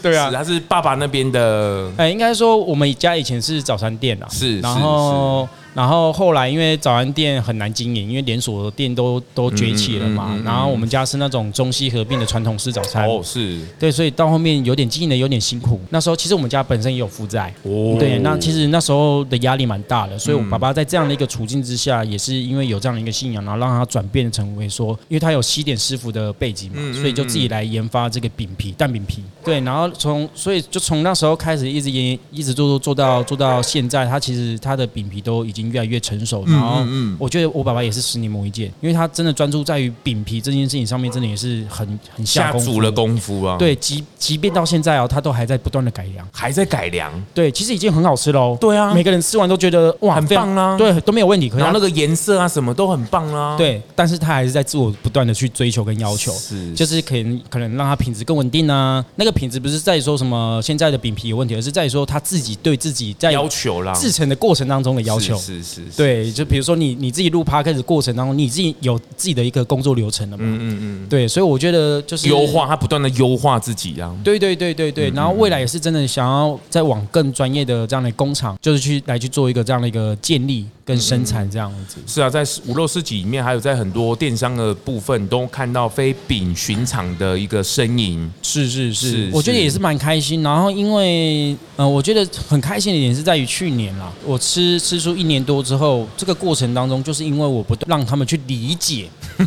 [0.00, 1.92] 对啊，他是爸爸那边的。
[1.98, 5.46] 哎，应该说我们家以前是早餐店啊，是，然后。
[5.74, 10.38] 然后后来因为早餐店很难经营，因为连锁的店都都崛起了嘛。
[10.44, 13.08] 然后我们家是那种中西合并的传统式早餐。
[13.08, 13.58] 哦，是。
[13.78, 15.80] 对，所以到后面有点经营的有点辛苦。
[15.90, 17.52] 那时候其实我们家本身也有负债。
[17.62, 17.96] 哦。
[17.98, 29.22] 对，那其实那时候的压力蛮大的，所以我爸爸在这样的一个处境之下，也是因为有这样的一个信仰，然后让他转变成为说，因为他有西点师傅的背景嘛，所以就自己来研发这个饼皮蛋饼皮。
[29.44, 36.44] 对，然后从所以就从那时候开始一直研一直做做做到做到现在，他其实他的饼皮都已经越来越成熟。
[36.46, 36.84] 然后，
[37.18, 43.56] 我觉得我爸爸也是十年磨一剑，因为他真的专注在于饼皮这件事情上面，真的也是很很下足了功夫啊。
[43.58, 47.12] 对，即即便到现在哦，他都还在不断的改良，还在改良。
[47.34, 48.56] 对，其实已经很好吃喽。
[48.60, 50.76] 对啊，每个人吃完都觉得哇，很棒啊。
[50.76, 51.50] 对，都没有问题。
[51.56, 53.56] 然后那个颜色啊，什么都很棒啊。
[53.56, 59.04] 对，但是他还是在自我不断的去追求跟要求，是，就是可能可能让他品质更稳定啊。
[59.16, 65.36] 那个品质不是在于说什么现在的饼皮有问题，而是在于说他自己对自己在要求啦，制成的过程当中的要求。
[65.36, 66.76] 是是，对，就比如说。
[66.82, 70.44] 你你自己录 podcast 过程当中，你自己有自己的一个工作流程了嘛？
[70.44, 74.12] 嗯嗯嗯，对，所以我觉得就是优化，他不断的优化自己啊。
[74.24, 81.98] 对对对对对，然后未来也是真的想要再往更专业的这样的工厂，就是去来去做一个这样的一个建立跟生产这样子。
[82.06, 88.28] 是啊，在五六四几里面，还有在很多电商的部分，都看到非饼寻常的一个身影。
[88.42, 90.42] 是是是，我觉得也是蛮开心。
[90.42, 96.72] 然后因为呃，我觉得很开心的点是在于去年啦，我吃吃出一年多之后，这个过程。
[96.72, 99.06] 当中，就是因为我不让他们去理解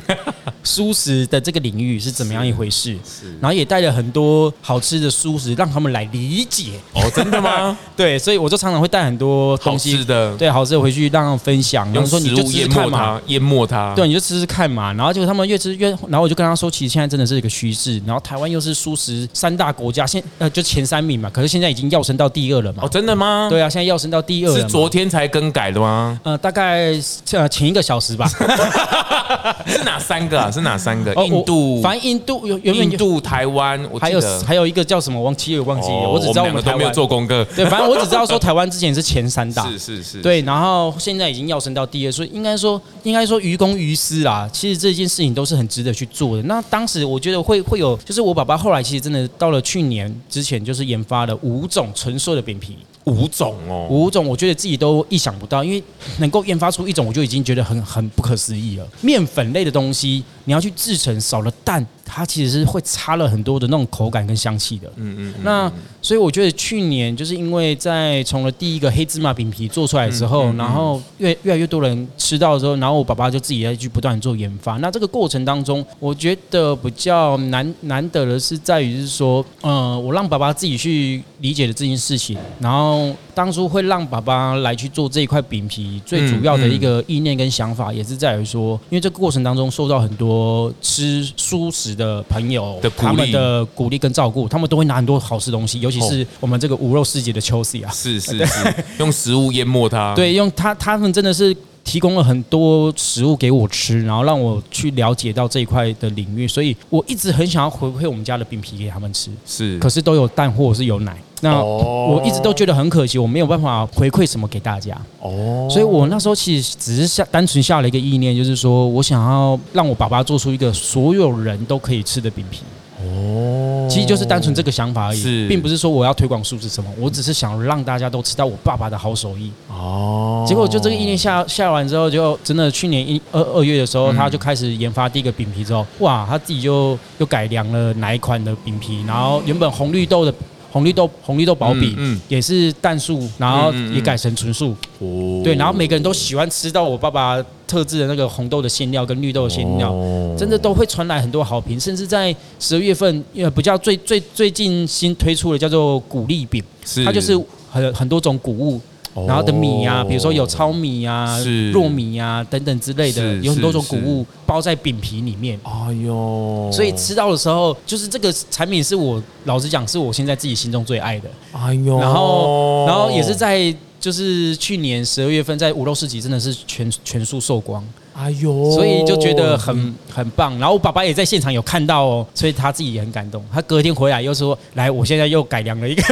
[0.63, 6.74] 素食的这个领域是怎么样一回事，是，然后也带了很多好吃的素食让他们来理解。
[6.93, 7.76] 哦，真的吗？
[7.98, 11.92] 对，所以我就常常会带很多东西的，对，好吃的回去让分享。
[11.94, 13.94] 然后说你就吃吃看嘛，淹没它。
[13.96, 14.92] 对，你就吃吃看嘛。
[14.94, 18.02] 然后结果他们越吃越，然后我就跟他说，其实现在真的是一个趋势。
[18.06, 22.84] 然后台湾又是蔬食三大国家，现呃就前三名嘛，可是现在已经要升到第二了嘛。
[22.84, 23.48] 哦，真的吗？
[23.50, 24.60] 对啊，现在要升到第二了。
[24.60, 26.20] 是昨天才更改的吗？
[26.24, 26.94] 呃，大概。
[27.32, 28.28] 呃，前一个小时吧，
[29.68, 30.50] 是哪三个啊？
[30.50, 31.14] 是哪三个？
[31.26, 35.22] 印度，反正印度有，原本印度、台湾，还有还有一个叫什么？
[35.22, 36.10] 忘记了，忘记了。
[36.10, 37.46] 我只知道我们都没有做功课。
[37.56, 40.22] 对，反正我只知道说台湾之前是前三大， 是是是。
[40.22, 44.49] 对，然后现在已经要升到第二，所以应该说应该说于公于私啦。
[44.51, 46.43] 其实这件事情都是很值得去做的。
[46.43, 52.78] 那当时我觉得会会有，就是我爸爸后来其实真的到了去年之前，就是研发了五种纯素的饼皮。
[53.06, 55.84] 五种哦，五种，我觉得自己都意想不到，因为
[56.17, 58.88] 能够研发出一种，我就已经觉得很很不可思议了。
[59.01, 61.86] 面粉类的东西，你要去制成少了蛋。
[62.06, 64.88] 它其实是会差了很多的那种口感跟香气的。
[64.96, 65.34] 嗯嗯。
[65.44, 74.78] 那所以我觉得去年就是因为在从了第一个黑芝麻饼皮做出来之后，然后越越来越多人吃到之后，然后我爸爸就自己再去不断做研发。
[74.78, 82.38] 那这个过程当中，我觉得比较难难得的是在于是说，呃，我让爸爸自己去理解了这件事情。
[82.60, 92.05] 然后当初会让爸爸来去做这一块饼皮，最主要的一个意念跟想法，也是在于说，因为这个过程当中受到很多吃蔬食的。
[92.06, 100.13] 的朋友的鼓励他们的鼓励跟照顾，他们都会拿很多好吃东西，尤其是我们这个无肉世界的秋 Chelsea 啊，是是是， 用食物淹没它。
[100.13, 101.56] 对，用他他们真的是。
[101.86, 109.30] 提供了很多食物给我吃，然后让我去了解到这一块的领域，所以我一直很想要回馈我们家的饼皮给他们吃。
[109.45, 115.00] 是，可是都有蛋或者是有奶，那我一直都觉得很可惜，我没有办法回馈什么给大家。
[115.21, 122.63] 哦，所以我那时候其实只是下单纯下了一个意念，就是说我想要让我爸爸做出一个所有人都可以吃的饼皮。
[123.06, 129.52] 哦，其实就是单纯这个想法而已，并不是说我要推广素食什么，我只是想让大家都吃到我爸爸的好手艺。
[129.70, 140.34] 哦，结果就这个意念下下完之后，就真的去年一二二月的时候，他就开始研发第一个饼皮之后，哇，他自己就又改良了哪一款的饼皮，然后原本红绿豆的。
[140.76, 149.96] 红绿豆红绿豆薄饼，嗯，也是蛋素，然后也改成纯素，哦，对，然后每个人都喜欢吃到我爸爸特制的那个红豆的馅料跟绿豆的馅料，
[150.38, 156.62] 真的都会传来很多好评，甚至在十二月份，呃，比较最最最近新推出的叫做谷粒饼，
[157.06, 157.32] 它就是
[157.72, 158.82] 很很多种谷物。
[159.28, 161.39] 然后的米呀、啊，比如说有糙米呀、啊、
[161.71, 165.58] 糯米呀、啊、等等之类的，有很多种谷物包在饼皮里面。
[165.63, 171.30] 哎呦，所以吃到的时候，就是这个产品是我老实讲，是我现在自己心中最爱的。
[171.54, 177.82] 哎呦，然后然后也是在就是去年十二月份在五肉市集，真的是全全数售光。
[178.13, 180.58] 哎呦，所以就觉得很很棒。
[180.60, 183.43] 然后我爸爸也在现场有看到哦，所以他自己也很感动。
[183.51, 186.04] 他隔天回来又说：“来，我现在又改良了一个。”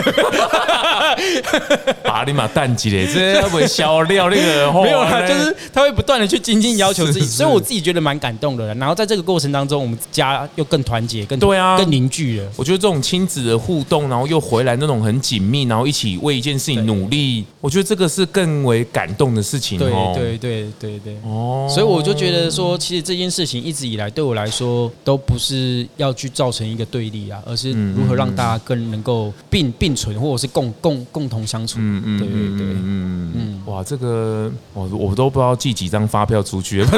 [2.04, 4.72] 把你妈蛋鸡嘞，这会消料那个？
[4.84, 8.74] 没有啦，就是他会不断的去精进要求自己，所以我自己觉得蛮感动的。
[8.76, 12.48] 然后在这个过程当中，我们家又更团结，更对啊，更凝聚了。
[12.56, 19.78] 我觉得这种亲子的互动，然后又回来那种很紧密，然后一起为一件事情努力，我觉得这个是更为感动的事情。
[19.78, 31.80] 对对对对对，哦，所以我就觉得说，其实这件事情一直以来对我来说，都不是要去造成一个对立啊，而是如何让大家更能够并并存，或者是共共共同相处。
[31.80, 36.90] 嗯嗯，对对对，嗯嗯，哇，这个我我都不知道寄几张发票出去了。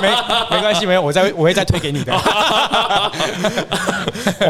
[0.00, 0.08] 没
[0.50, 2.12] 没关系，没有，我再我会再推给你的。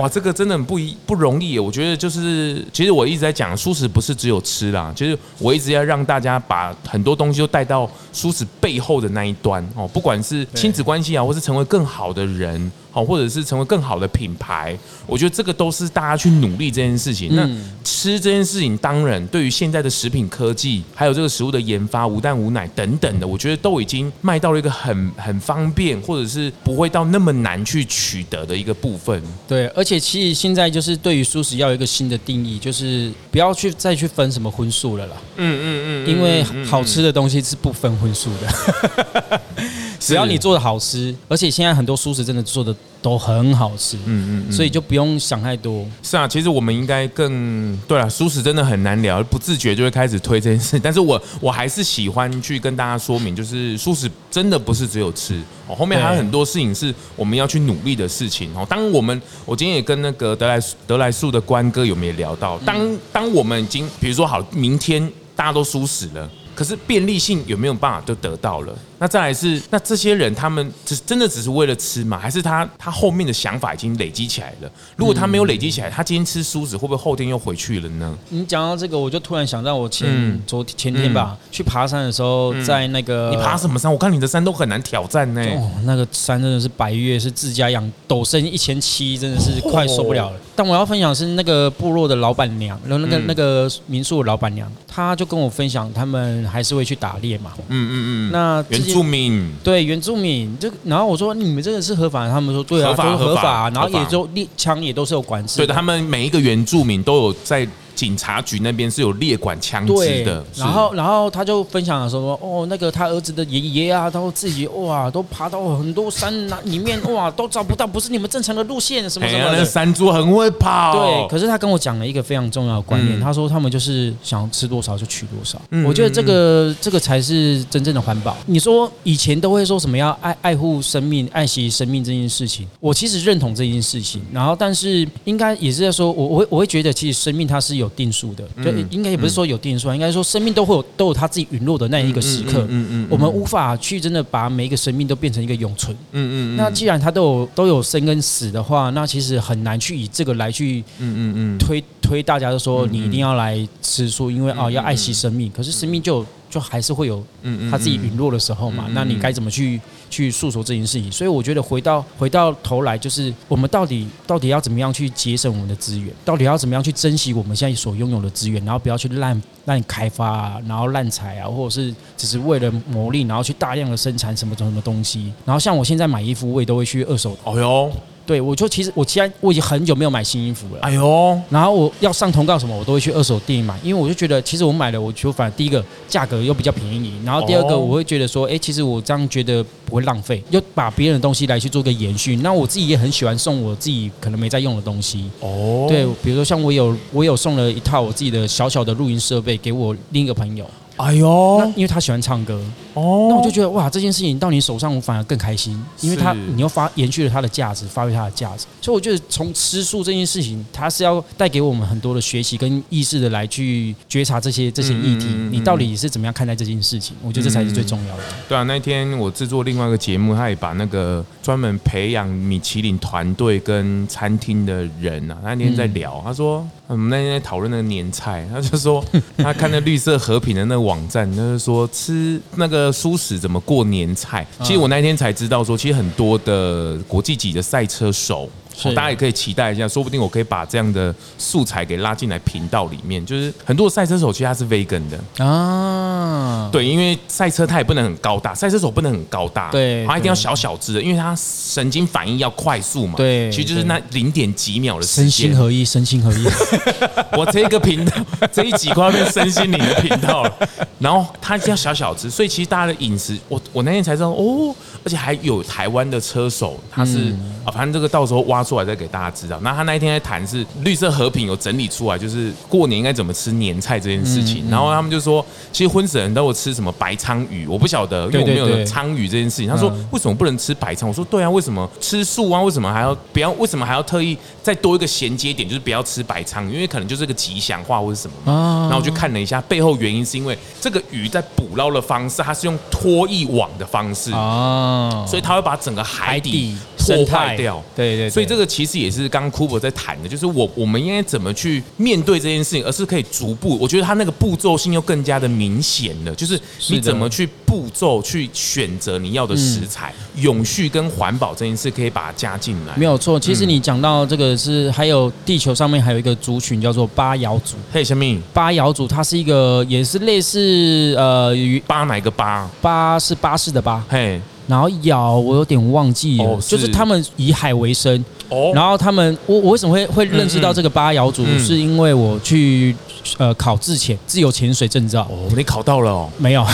[0.00, 1.58] 哇，这个真的很不一不容易。
[1.58, 12.70] 我觉得就是，其实我一直在讲，蔬食不是只有吃啦，其实我一直要让大家把很多东西都带到蔬食背后的那一端哦，不管是亲子关系啊，或是成为更好的人。
[12.98, 17.34] 好，或者是成为更好的品牌，我觉得这个都是大家去努力这件事情。
[17.36, 17.48] 那
[17.84, 29.22] 吃这件事情，当然对于现在的食品科技，还有这个食物的研发，无蛋无奶等等的，我觉得都已经卖到了一个很很方便，或者是不会到那么难去取得的一个部分。
[29.46, 35.16] 对，而且其实现在就是对于素食要有一个新的定义，就是不要去再去分什么荤素了啦。
[35.36, 39.40] 嗯嗯嗯，因为好吃的东西是不分荤素的。
[39.98, 45.84] 只要你做的好吃，而且现在很多蔬食真的做的都很好吃，嗯嗯，所以就不用想太多。
[46.02, 50.78] 是啊，其实我们应该更对啊，蔬食真的很难聊，不自觉就会开始推这件事。
[50.82, 58.66] 但是我我还是喜欢去跟大家说明，就是蔬食真的不是只有吃哦，后面还有很多事情是我们要去努力的事情哦。
[58.68, 62.58] 当我们我今天也跟那个德莱德莱素的关哥有没有聊到？
[62.58, 68.76] 当当我们已经比如说好，明天大家都素食了，可是便利性有没有办法都得到了？
[68.98, 72.18] 那再来是，那这些人他们只真的只是为了吃吗？
[72.18, 74.70] 还是他他后面的想法已经累积起来了？
[74.96, 78.16] 如果他没有累积起来，他今天吃梳子会不会后天又回去了呢？
[78.30, 83.90] 你讲到这个，我就突然想到我前昨前天吧，去爬山的时候，在那个你爬什么山？
[83.92, 85.42] 我看你的山都很难挑战呢。
[85.56, 90.36] 哦，那个山真的是白月，是自家养，陡升一千七，真的是快受不了了。
[90.56, 97.52] 但我要分享是那个部落的老板娘，然后那个那个民宿的老板娘，她就跟我分享，他们还是会去打猎嘛。
[97.68, 98.32] 嗯嗯嗯。
[98.32, 99.48] 那原住民。
[99.62, 107.68] 对原住民，这然后我说，你们这个是合法的，他们说对啊，合法合法，然后也就猎枪也都是有管制，对的，他们每一个原住民都有在。
[107.98, 119.58] 警察局那边是有列管枪支的，然后，然后他就分享了说，哦，那个他儿子的爷爷啊，他自己哇，都爬到很多山那里面，哇，都找不到，不是你们正常的路线，什么什么的。
[119.58, 120.94] 那山猪很会跑。
[120.94, 125.60] 对，可是他跟我讲了一个非常重要的观念，他说他们就是想吃多少就取多少。
[125.84, 128.36] 我觉得这个这个才是真正的环保。
[128.46, 134.22] 你说以前都会说什么要爱爱护生命、爱惜生命这件事情，我其实认同这件事情。
[134.32, 137.87] 然后，但是应该也是在说，我我会我会觉得，其实生命它是有。
[137.90, 142.66] 定数的，就应该也不是说有定数，应该说生命都会有都有他自己陨落的那一个时刻。
[142.68, 145.96] 嗯嗯，我们无法去真的把每一个生命都变成一个永存。
[146.12, 151.82] 嗯嗯，那既然它都有都有生跟死的话，那其实很难去以这个来去嗯嗯嗯推。
[152.00, 155.52] 推大家都说你一定要来吃素，因为啊要爱惜生命。
[155.54, 158.86] 可是生命就就还是会有嗯他自己陨落的时候嘛。
[158.92, 159.78] 那你该怎么去
[160.10, 161.10] 去诉说这件事情？
[161.10, 166.12] 所以我觉得回到回到头来，就是我们到底到底要怎么样去节省我们的资源？
[166.24, 168.64] 到底要怎么样去珍惜我们现在所拥有的资源？
[168.64, 175.32] 然后不要去滥滥开发啊，然后滥采啊，或者是只是为了牟利，然后去大量的生产什么什么东西。
[175.44, 177.36] 然后像我现在买衣服，我也都会去二手。
[177.44, 177.92] 哦哟。
[178.28, 180.82] 对，我就其实我既然我已经很久没有买新衣服了。
[180.82, 192.36] 哎呦，然后我要上通告什么，我都会去二手店买，因为我就觉得其实我买了，我就反正第一个价格又比较便宜，然后第二个我会觉得说，哎，其实我这样觉得不会浪费，又把别人的东西来去做个延续。
[192.36, 195.30] 那我自己也很喜欢送我自己可能没在用的东西。
[195.40, 200.68] 哦，对，比如说像我有我有送了一套我自己的小小的录音设备给我另一个朋友。
[200.98, 202.60] 哎呦，那因为他喜欢唱歌
[202.94, 217.16] 哦，那我就觉得哇，这件事情到你手上，我反而更开心，因为他你又发延续了他的价值，发挥他的价值，所以我觉得从吃素这件事情，它是要带给我们很多的学习跟意识的来去觉察这些这些议题，你到底是怎么样看待这件事情？
[217.22, 218.22] 我觉得这才是最重要的。
[218.48, 229.04] 对啊，那天我制作另外一个节目，他也把那个专门培养米其林团队跟餐厅的人啊，那天在聊，他说我们那天在讨论那个年菜，他就说
[229.36, 230.87] 他看那绿色和平的那个。
[230.88, 238.48] 网站就是说吃那个蔬食怎么过年菜，其实我那天才知道说，其实很多的国际级的赛车手。
[238.94, 243.24] 大家也可以期待一下，说不定我可以把这样的素材给拉进来频道里面。
[243.24, 256.46] 就是很多赛车手其实他是 vegan 的啊，对，因为赛车他也不能很高大，赛车手不能很高大，对，他一定要小小只的，因为他神经反应要快速嘛，对，其实就是那零点几秒的时间，身心合一，身心合一。
[257.36, 258.12] 我这个频道
[258.52, 260.54] 这一集快要变身心灵的频道了，
[261.00, 264.72] 然后他一定要小小只，所以其实大家的饮食，我我那天才知道哦，
[265.04, 268.64] 而且还有台湾的车手，他是啊，反正这个到时候挖。
[268.68, 269.58] 出来再给大家知道。
[269.62, 274.68] 那他那一天在谈是绿色和平有整理出来，就是过年应该怎么吃年菜这件事情。
[274.70, 279.68] 然后他们就说，其实荤食人都有吃什么白鲳鱼，我不晓得，因为我没有鲳鱼这件事情。
[279.68, 281.06] 他说为什么不能吃白鲳？
[281.06, 282.60] 我说对啊，为什么吃素啊？
[282.60, 283.50] 为什么还要不要？
[283.52, 286.68] 为什么还要特意再多一个衔接点，就是不要吃白鲳？
[286.68, 288.82] 因为可能就是个吉祥话或者什么嘛。
[288.82, 296.76] 然后我就看了一下背后原因，是因为这个鱼在捕捞的方式，它是用拖曳网的方式啊，所以它会把整个海底
[297.16, 297.82] 破坏掉。
[297.96, 298.68] 对对，所以这个。
[298.68, 303.78] 其实也是刚刚 Kubo 在谈的，就是我我们应该怎么去面对这件事情，而是可以逐步。
[303.80, 312.94] 我觉得他那个步骤性又更加的明显了，就是你怎么去步骤去选择你要的食材，永续跟环保这件事可以把它加进来。
[312.96, 317.74] 没有错，其实你讲到这个是还有地球上面还有一个族群叫做巴瑶族。
[317.90, 321.52] 嘿，小米，巴瑶族它是一个也是类似呃，
[321.86, 322.70] 巴哪个巴？
[322.82, 324.04] 巴是巴士的巴。
[324.08, 324.38] 嘿。
[324.68, 328.24] 然后瑶我有点忘记了，哦、是就是他们以海为生。
[328.50, 328.70] 哦。
[328.74, 331.42] 然后他们，我我为什么会会认识到这个八瑶族？
[331.42, 332.94] 嗯嗯、是因为我去
[333.38, 335.22] 呃考自潜自由潜水证照。
[335.30, 336.30] 哦，你考到了哦？
[336.38, 336.64] 没有。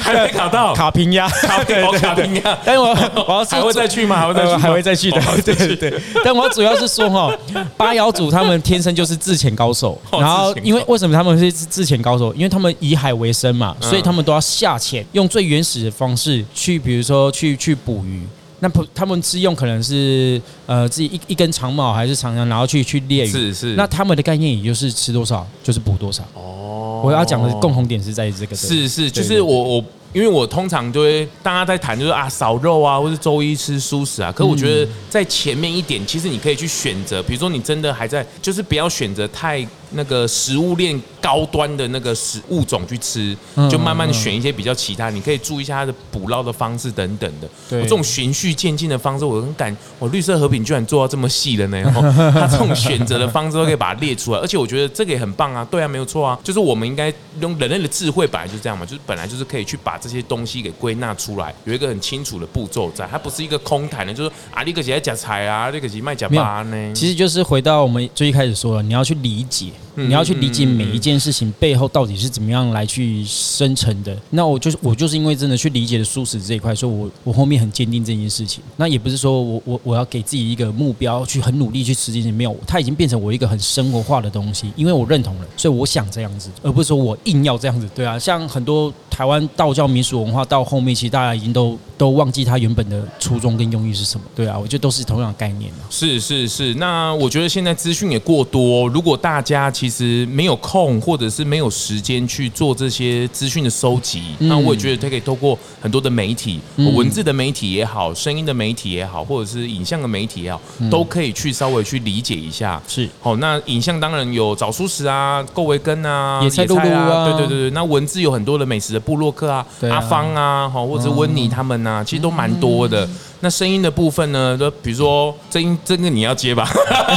[0.00, 0.74] 还没考到。
[0.74, 2.58] 卡平呀，卡平卡平呀。
[2.64, 2.88] 但我
[3.26, 4.16] 我要 还会再去吗？
[4.20, 4.56] 还会再去？
[4.56, 5.20] 还会再去的。
[5.42, 6.00] 对对对。
[6.24, 7.32] 但我主要是说哈，
[7.76, 10.00] 八瑶族他们天生就是自潜高手。
[10.12, 12.32] 然后因为为什么他们是自潜高手？
[12.34, 18.26] 因为他们以海为生嘛，所以他们都要下潜，用最原始的方式去，比如说去去捕鱼。
[18.60, 23.28] 那不，他们是用可能是呃自己一一根长矛还是长枪，然后去去猎鱼。
[23.28, 23.74] 是是。
[23.74, 26.22] 那他们的概念也就是吃多少就是补多少。
[26.34, 27.02] 哦。
[27.04, 28.56] 我要讲的共同点是在于这个。
[28.56, 29.84] 是是，就是我我。
[30.12, 34.32] 因为我通常就会大家在谈，就是啊少肉啊，或是周一吃素食啊。
[34.32, 43.36] 可我觉得在前面一点，其实你可以去选择，比如说你真的还在，就是不要选择太那个食物链高端的那个食物种去吃，
[43.70, 45.10] 就慢慢选一些比较其他。
[45.10, 47.48] 你可以注意一下它的捕捞的方式等等的。
[47.68, 51.82] 对，这种循序渐进的方式，我很感，我绿色和平居然做到这么细的呢。
[52.32, 55.66] 他这种选择的方式都可以把它列出来，而且我觉得这个也很棒啊。
[55.70, 59.95] 对啊，没有错啊，就是我们应该用人类的智慧，本来就是这样嘛，就是本来就是可以去把。
[59.98, 66.92] 这些东西给归纳出来，有一个很清楚的步骤在，它不是一个空谈的，就是啊，你可是在夹菜啊，你可是卖假巴呢。
[66.94, 74.16] 其实就是回到我们最一开始说了，你要去理解，你要去理解每一件事情背后到底是怎么样来去生成的。
[74.30, 78.62] 那我就是我就是因为真的去理解了素食这一块，所以我我后面很坚定这件事情。
[78.76, 87.88] 那也不是说我我我要给自己一个目标去很努力去实践，没有，它已经变成我一个很生活化的东西，因为我认同了，所以我想这样子，而不是说我硬要这样子。
[87.94, 89.85] 对啊，像很多台湾道教。
[89.86, 94.26] 民俗文化到后面，其实大家已经都都忘记它原本的初衷跟用意是什么。
[94.34, 95.70] 对啊，我觉得都是同样的概念。
[95.90, 112.80] 是是是，那我觉得现在资讯也过多，如果大家其实没有空或者是没有时间去做这些资讯的收集，嗯、那我也觉得它可以透过很多的媒体，嗯、文字的媒体也好，声音的媒体也好，或者是影像的媒体也好，嗯、都可以去稍微去理解一下。
[112.86, 123.08] 是，好，那影像当然有早熟食啊，够维根啊，野菜露露啊，对对对对，那文字有很多的美食的部落客啊，啊阿芳啊，好，或者温妮他们啊，其实都蛮多的。
[123.40, 124.56] 那声音的部分呢？
[124.58, 126.66] 就比如说声音，这个你要接吧？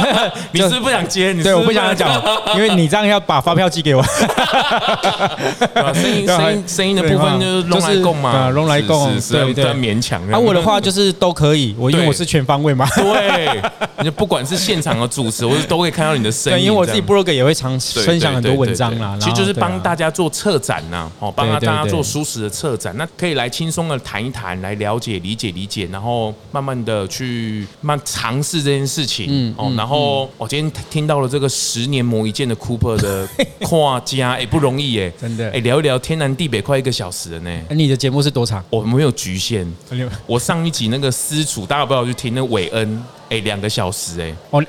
[0.52, 1.32] 你是不是不想接？
[1.32, 2.22] 你是是对，我不想讲，
[2.54, 4.02] 因为你这样要把发票寄给我。
[5.94, 10.20] 声音声音声音的部分就是龙来共嘛，拢来共，对对，勉强。
[10.30, 12.86] 啊，我的话就是都可以，我因为我是全方位嘛。
[12.96, 13.60] 对，
[13.98, 16.66] 你就不管是现场的主持，我都可以看到你的声音。
[16.66, 26.34] 因为我自己 blog 也会常分享很多文章啦，其实就是帮大家做策展呐，哦，帮大家做舒适的策展，那可以来轻松的谈一谈，来了解、理解、理解，然后。
[26.52, 33.28] 慢慢的去慢尝试这件事情，嗯，哦，然后我今天听到了这个十年磨一剑的 Cooper 的
[33.62, 37.60] 跨家，哎，不容易哎，真的，哎，聊一聊天南地北快一个小时了呢。
[37.70, 38.64] 你的节目是多长？
[38.68, 39.64] 我没有局限，
[40.26, 43.00] 我上一集那个私处，大家不要去听那韦恩。
[43.28, 44.34] 哎，两个小时哎！
[44.50, 44.60] 哦，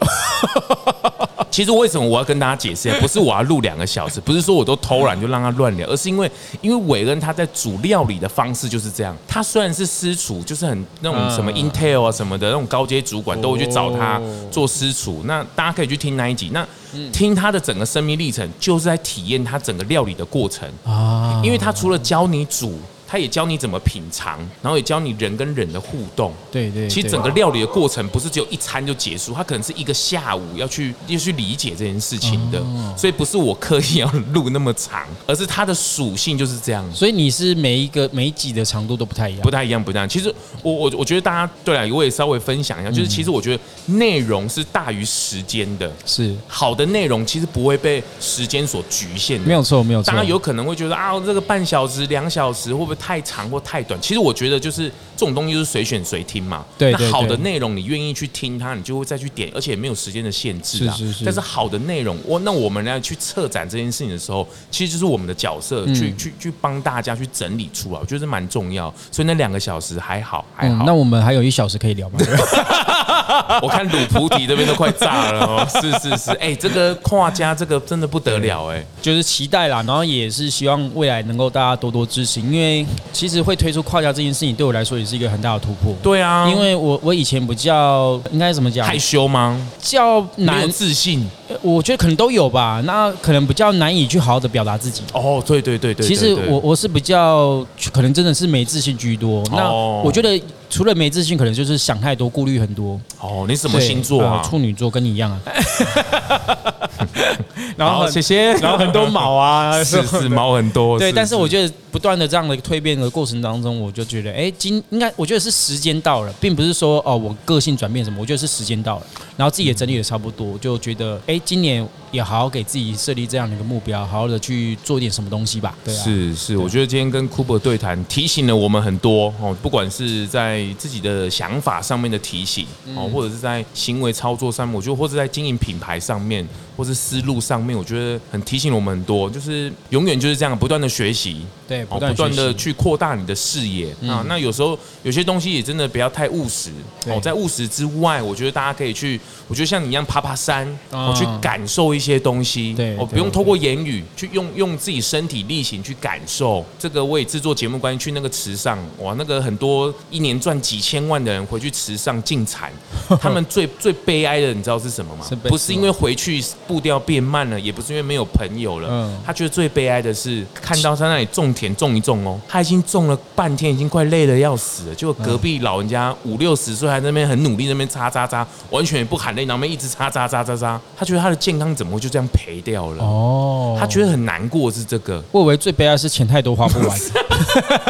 [1.51, 2.89] 其实为什么我要跟大家解释？
[3.01, 6.31] 不是我要录两个小时，不是说我都偷懒就让他乱聊，而是因为
[6.61, 9.15] 因为韦恩他在煮料理的方式就是这样。
[9.27, 15.21] 他虽然是私厨，就是很那种什么 Intel 啊什么的那种高阶主管都会去找他做私厨。
[15.25, 16.65] 那大家可以去听那一集，那
[17.11, 21.41] 听他的整个生命历程，就是在体验他整个料理的过程啊。
[21.43, 22.79] 因为他除了教你煮。
[23.11, 26.31] 他也教你怎么品尝，然后也教你人跟人的互动。
[26.49, 32.63] 对对，其实整个料理的过程不是只有一餐就结束，他可能是一个下午要去要去理解这件事情的。
[32.95, 36.89] 所以不是我刻意要录那么长，而是它的属性就是这样。
[36.95, 40.07] 所以你是每一个每一集的长度都不太一样，不太一样，不太一样。
[40.07, 40.33] 其实
[40.63, 43.61] 我我我觉得大家对啊，我也稍微分享一下，就是其实我觉得
[43.95, 45.91] 内容是大于时间的。
[46.05, 49.45] 是好的内容其实不会被时间所局限的。
[49.45, 50.13] 没有错，没有错。
[50.13, 52.95] 大家有可能会觉得啊，这个半小时、两小时会不会？
[53.01, 54.83] 太长或太短，其实我觉得就是
[55.17, 56.63] 这种东西就是随选随听嘛。
[56.77, 60.93] 对，那好的内容你愿意去听它，你就会再去点，而且也没有时间的限制啊。
[60.93, 61.25] 是是是。
[61.25, 68.93] 但是好的内容，我那我们来去策展这件事情的时候，其实就是我们的角色去去去帮大家去整理出来，我觉得蛮重要。
[69.11, 70.85] 所以那两个小时还好还好。
[70.85, 72.19] 那我们还有一小时可以聊吗？
[73.61, 75.67] 我看鲁菩提这边都快炸了哦。
[75.81, 82.85] 是是是，哎，这个跨家这个真的不得了哎，就是期待啦，然后也是希望未来能够大家多多支持，因为。
[83.13, 85.93] 其实会推出跨家这件事情，对我来说也是一个很大的突破。
[86.01, 88.87] 对啊，因为我我以前比较应该怎么讲？
[88.87, 89.59] 害羞吗？
[89.79, 91.29] 较难自信？
[91.61, 92.81] 我觉得可能都有吧。
[92.85, 95.03] 那可能比较难以去好好的表达自己。
[95.13, 96.07] 哦，对对对对。
[96.07, 99.43] 其实我我是比较可能真的是没自信居多。
[99.51, 100.41] 那我觉得
[100.71, 102.99] 除了没自信，可能就是想太多，顾虑很多。
[103.19, 104.41] 哦，你什么星座啊？
[104.41, 105.41] 处女座，跟你一样啊。
[107.77, 110.99] 然后谢谢，然后很多毛啊， 是 是毛很多。
[110.99, 119.05] 对，但是我觉得不断的这样的蜕变的过程当中，我就觉得，哎，今应该我觉得是时间到了，并不是说哦我个性转变什么，我觉得是时间到了。
[119.37, 125.75] 然后自己也整理的差不多，就觉得，哎，今年也好好给自己设立这样的一个目标，好好的去做点什么东西吧。
[125.83, 136.47] 对啊，是是，我觉得今天跟 Cooper 对谈，提醒了我们很多哦，不管是在自己的想法上面的提醒哦，或者是在行为操作上面，我觉得或者在经营品牌上面。
[136.77, 144.25] 或是思路上面，我觉得很提醒了我们很多，就是永远就是这样不断的学习，对，不断的去扩大你的视野啊。
[144.27, 146.69] 那有时候有些东西也真的不要太务实
[147.07, 156.65] 哦，在务实之外，我觉得大家可以去，我觉得像你一样爬爬山，我去感受一些东西，对，我不用透过言语去用用自己身体力行去感受。
[156.77, 162.71] 这个我也制作节目关于去那个池上，哇，那个很多一年赚几千万的人回去池上进产，
[163.21, 165.25] 他们最最悲哀的，你知道是什么吗？
[165.43, 166.41] 不是因为回去。
[166.71, 168.87] 步调变慢了，也不是因为没有朋友了。
[168.89, 174.95] 嗯，他觉得最悲哀的是看到他那里种田种一种哦，他已经种了半天，已经快累得要死了。
[174.95, 180.79] 结果隔壁老人家五六十岁还在那边很努力，那边擦擦擦，完全也不喊累，然后一直擦擦擦擦擦。
[180.97, 183.03] 他觉得他的健康怎么会就这样赔掉了？
[183.03, 185.21] 哦，他觉得很难过是这个。
[185.33, 186.97] 我以为最悲哀是钱太多花不完，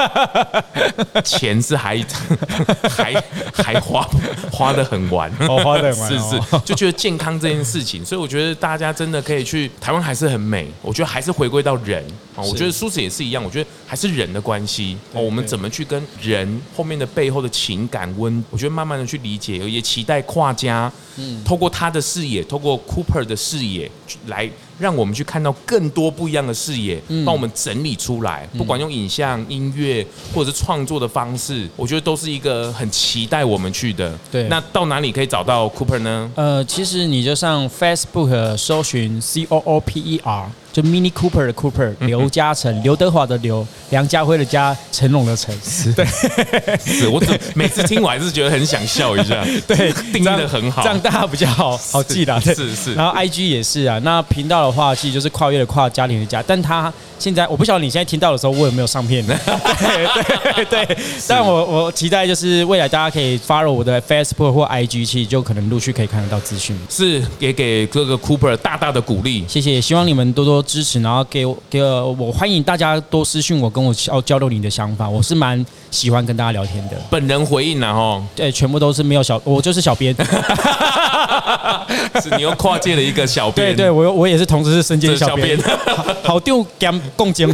[1.24, 2.04] 钱是还
[2.90, 3.24] 还
[3.54, 4.10] 还花
[4.52, 8.71] 花的很完，哦，花的很完， 是是，就觉得健康这件事情，所以我觉得大。
[8.72, 10.72] 大家真的可以去台湾，还是很美。
[10.82, 12.02] 我觉得还是回归到人
[12.34, 13.44] 啊，我觉得苏子也是一样。
[13.44, 23.92] 我觉得还是人的关系哦，我们怎么去跟人后面的背后的情感温，我觉得慢慢的去理解，也期待跨家，嗯，透过他的视野，透过 Cooper 的视野
[24.28, 24.50] 来。
[24.82, 34.18] 让我们去看到更多不一样的视野，帮我们整理出来，不管用影像、音乐或者是创作的方式，我觉得都是一个很期待我们去的。
[34.32, 36.32] 对，那到哪里可以找到 Cooper 呢？
[36.36, 40.50] 呃，其实你就上 Facebook 搜寻 C O O P E R。
[40.72, 45.54] 就 Mini Cooper 的 Cooper，刘嘉诚，刘德华的刘，梁家辉的家，成龙的成，
[45.96, 46.06] 对，
[46.86, 59.22] 是我只每次听我还是觉得很想笑一下， 对，定义的很好，这样大家比较好好记啦，是是，是，然后 IG 也是啊，那频道的话，其实就是跨越的跨，家庭的家，但他现在我不晓得你现在听到的时候，我有没有上片？
[59.28, 59.38] 呢？
[59.46, 60.98] 对对对，
[61.28, 70.61] 但我我期待就是未来大家可以 follow 我的 Facebook 或 IG，其实就可能陆续可以看得到资讯，是也给这个 Cooper 大大的鼓励，谢谢，希望你们多多。
[70.62, 76.96] 支持，然后给我给我，我欢迎大家多私讯我，跟我交交流你的想法，我是蛮喜欢跟大家聊天的。
[77.10, 80.16] 本人回应然后，对，全部都是没有小，我就是小编，
[82.22, 85.58] 是你又跨界了一个小编， 对对，我我也是同时是身兼小编，
[86.24, 87.54] 好丢干共经，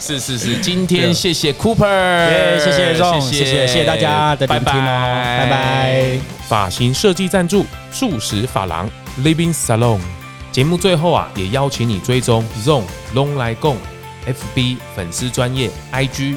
[0.00, 6.18] 是是是，今天谢谢 Cooper，谢谢谢谢谢谢大家的聆听哦，拜拜。
[6.48, 8.88] 发型设计赞助：素食发廊
[9.24, 9.98] Living Salon。
[10.56, 12.82] 节目最后啊，也邀请你追踪 ZONG
[13.12, 13.76] 拢来共
[14.26, 16.34] FB 粉丝专业 IG，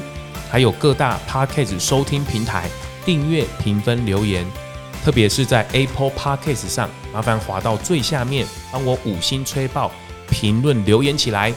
[0.50, 2.68] 还有各大 Podcast 收听平台
[3.02, 4.44] 订阅、评分、留言，
[5.02, 9.90] 特别是在 Apple Podcast 上，麻烦滑到最下面，帮我五星吹爆，
[10.28, 11.50] 评论留言起来，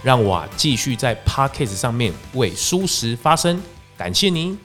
[0.00, 3.60] 让我啊继续在 Podcast 上面为蔬食发声，
[3.96, 4.56] 感谢您。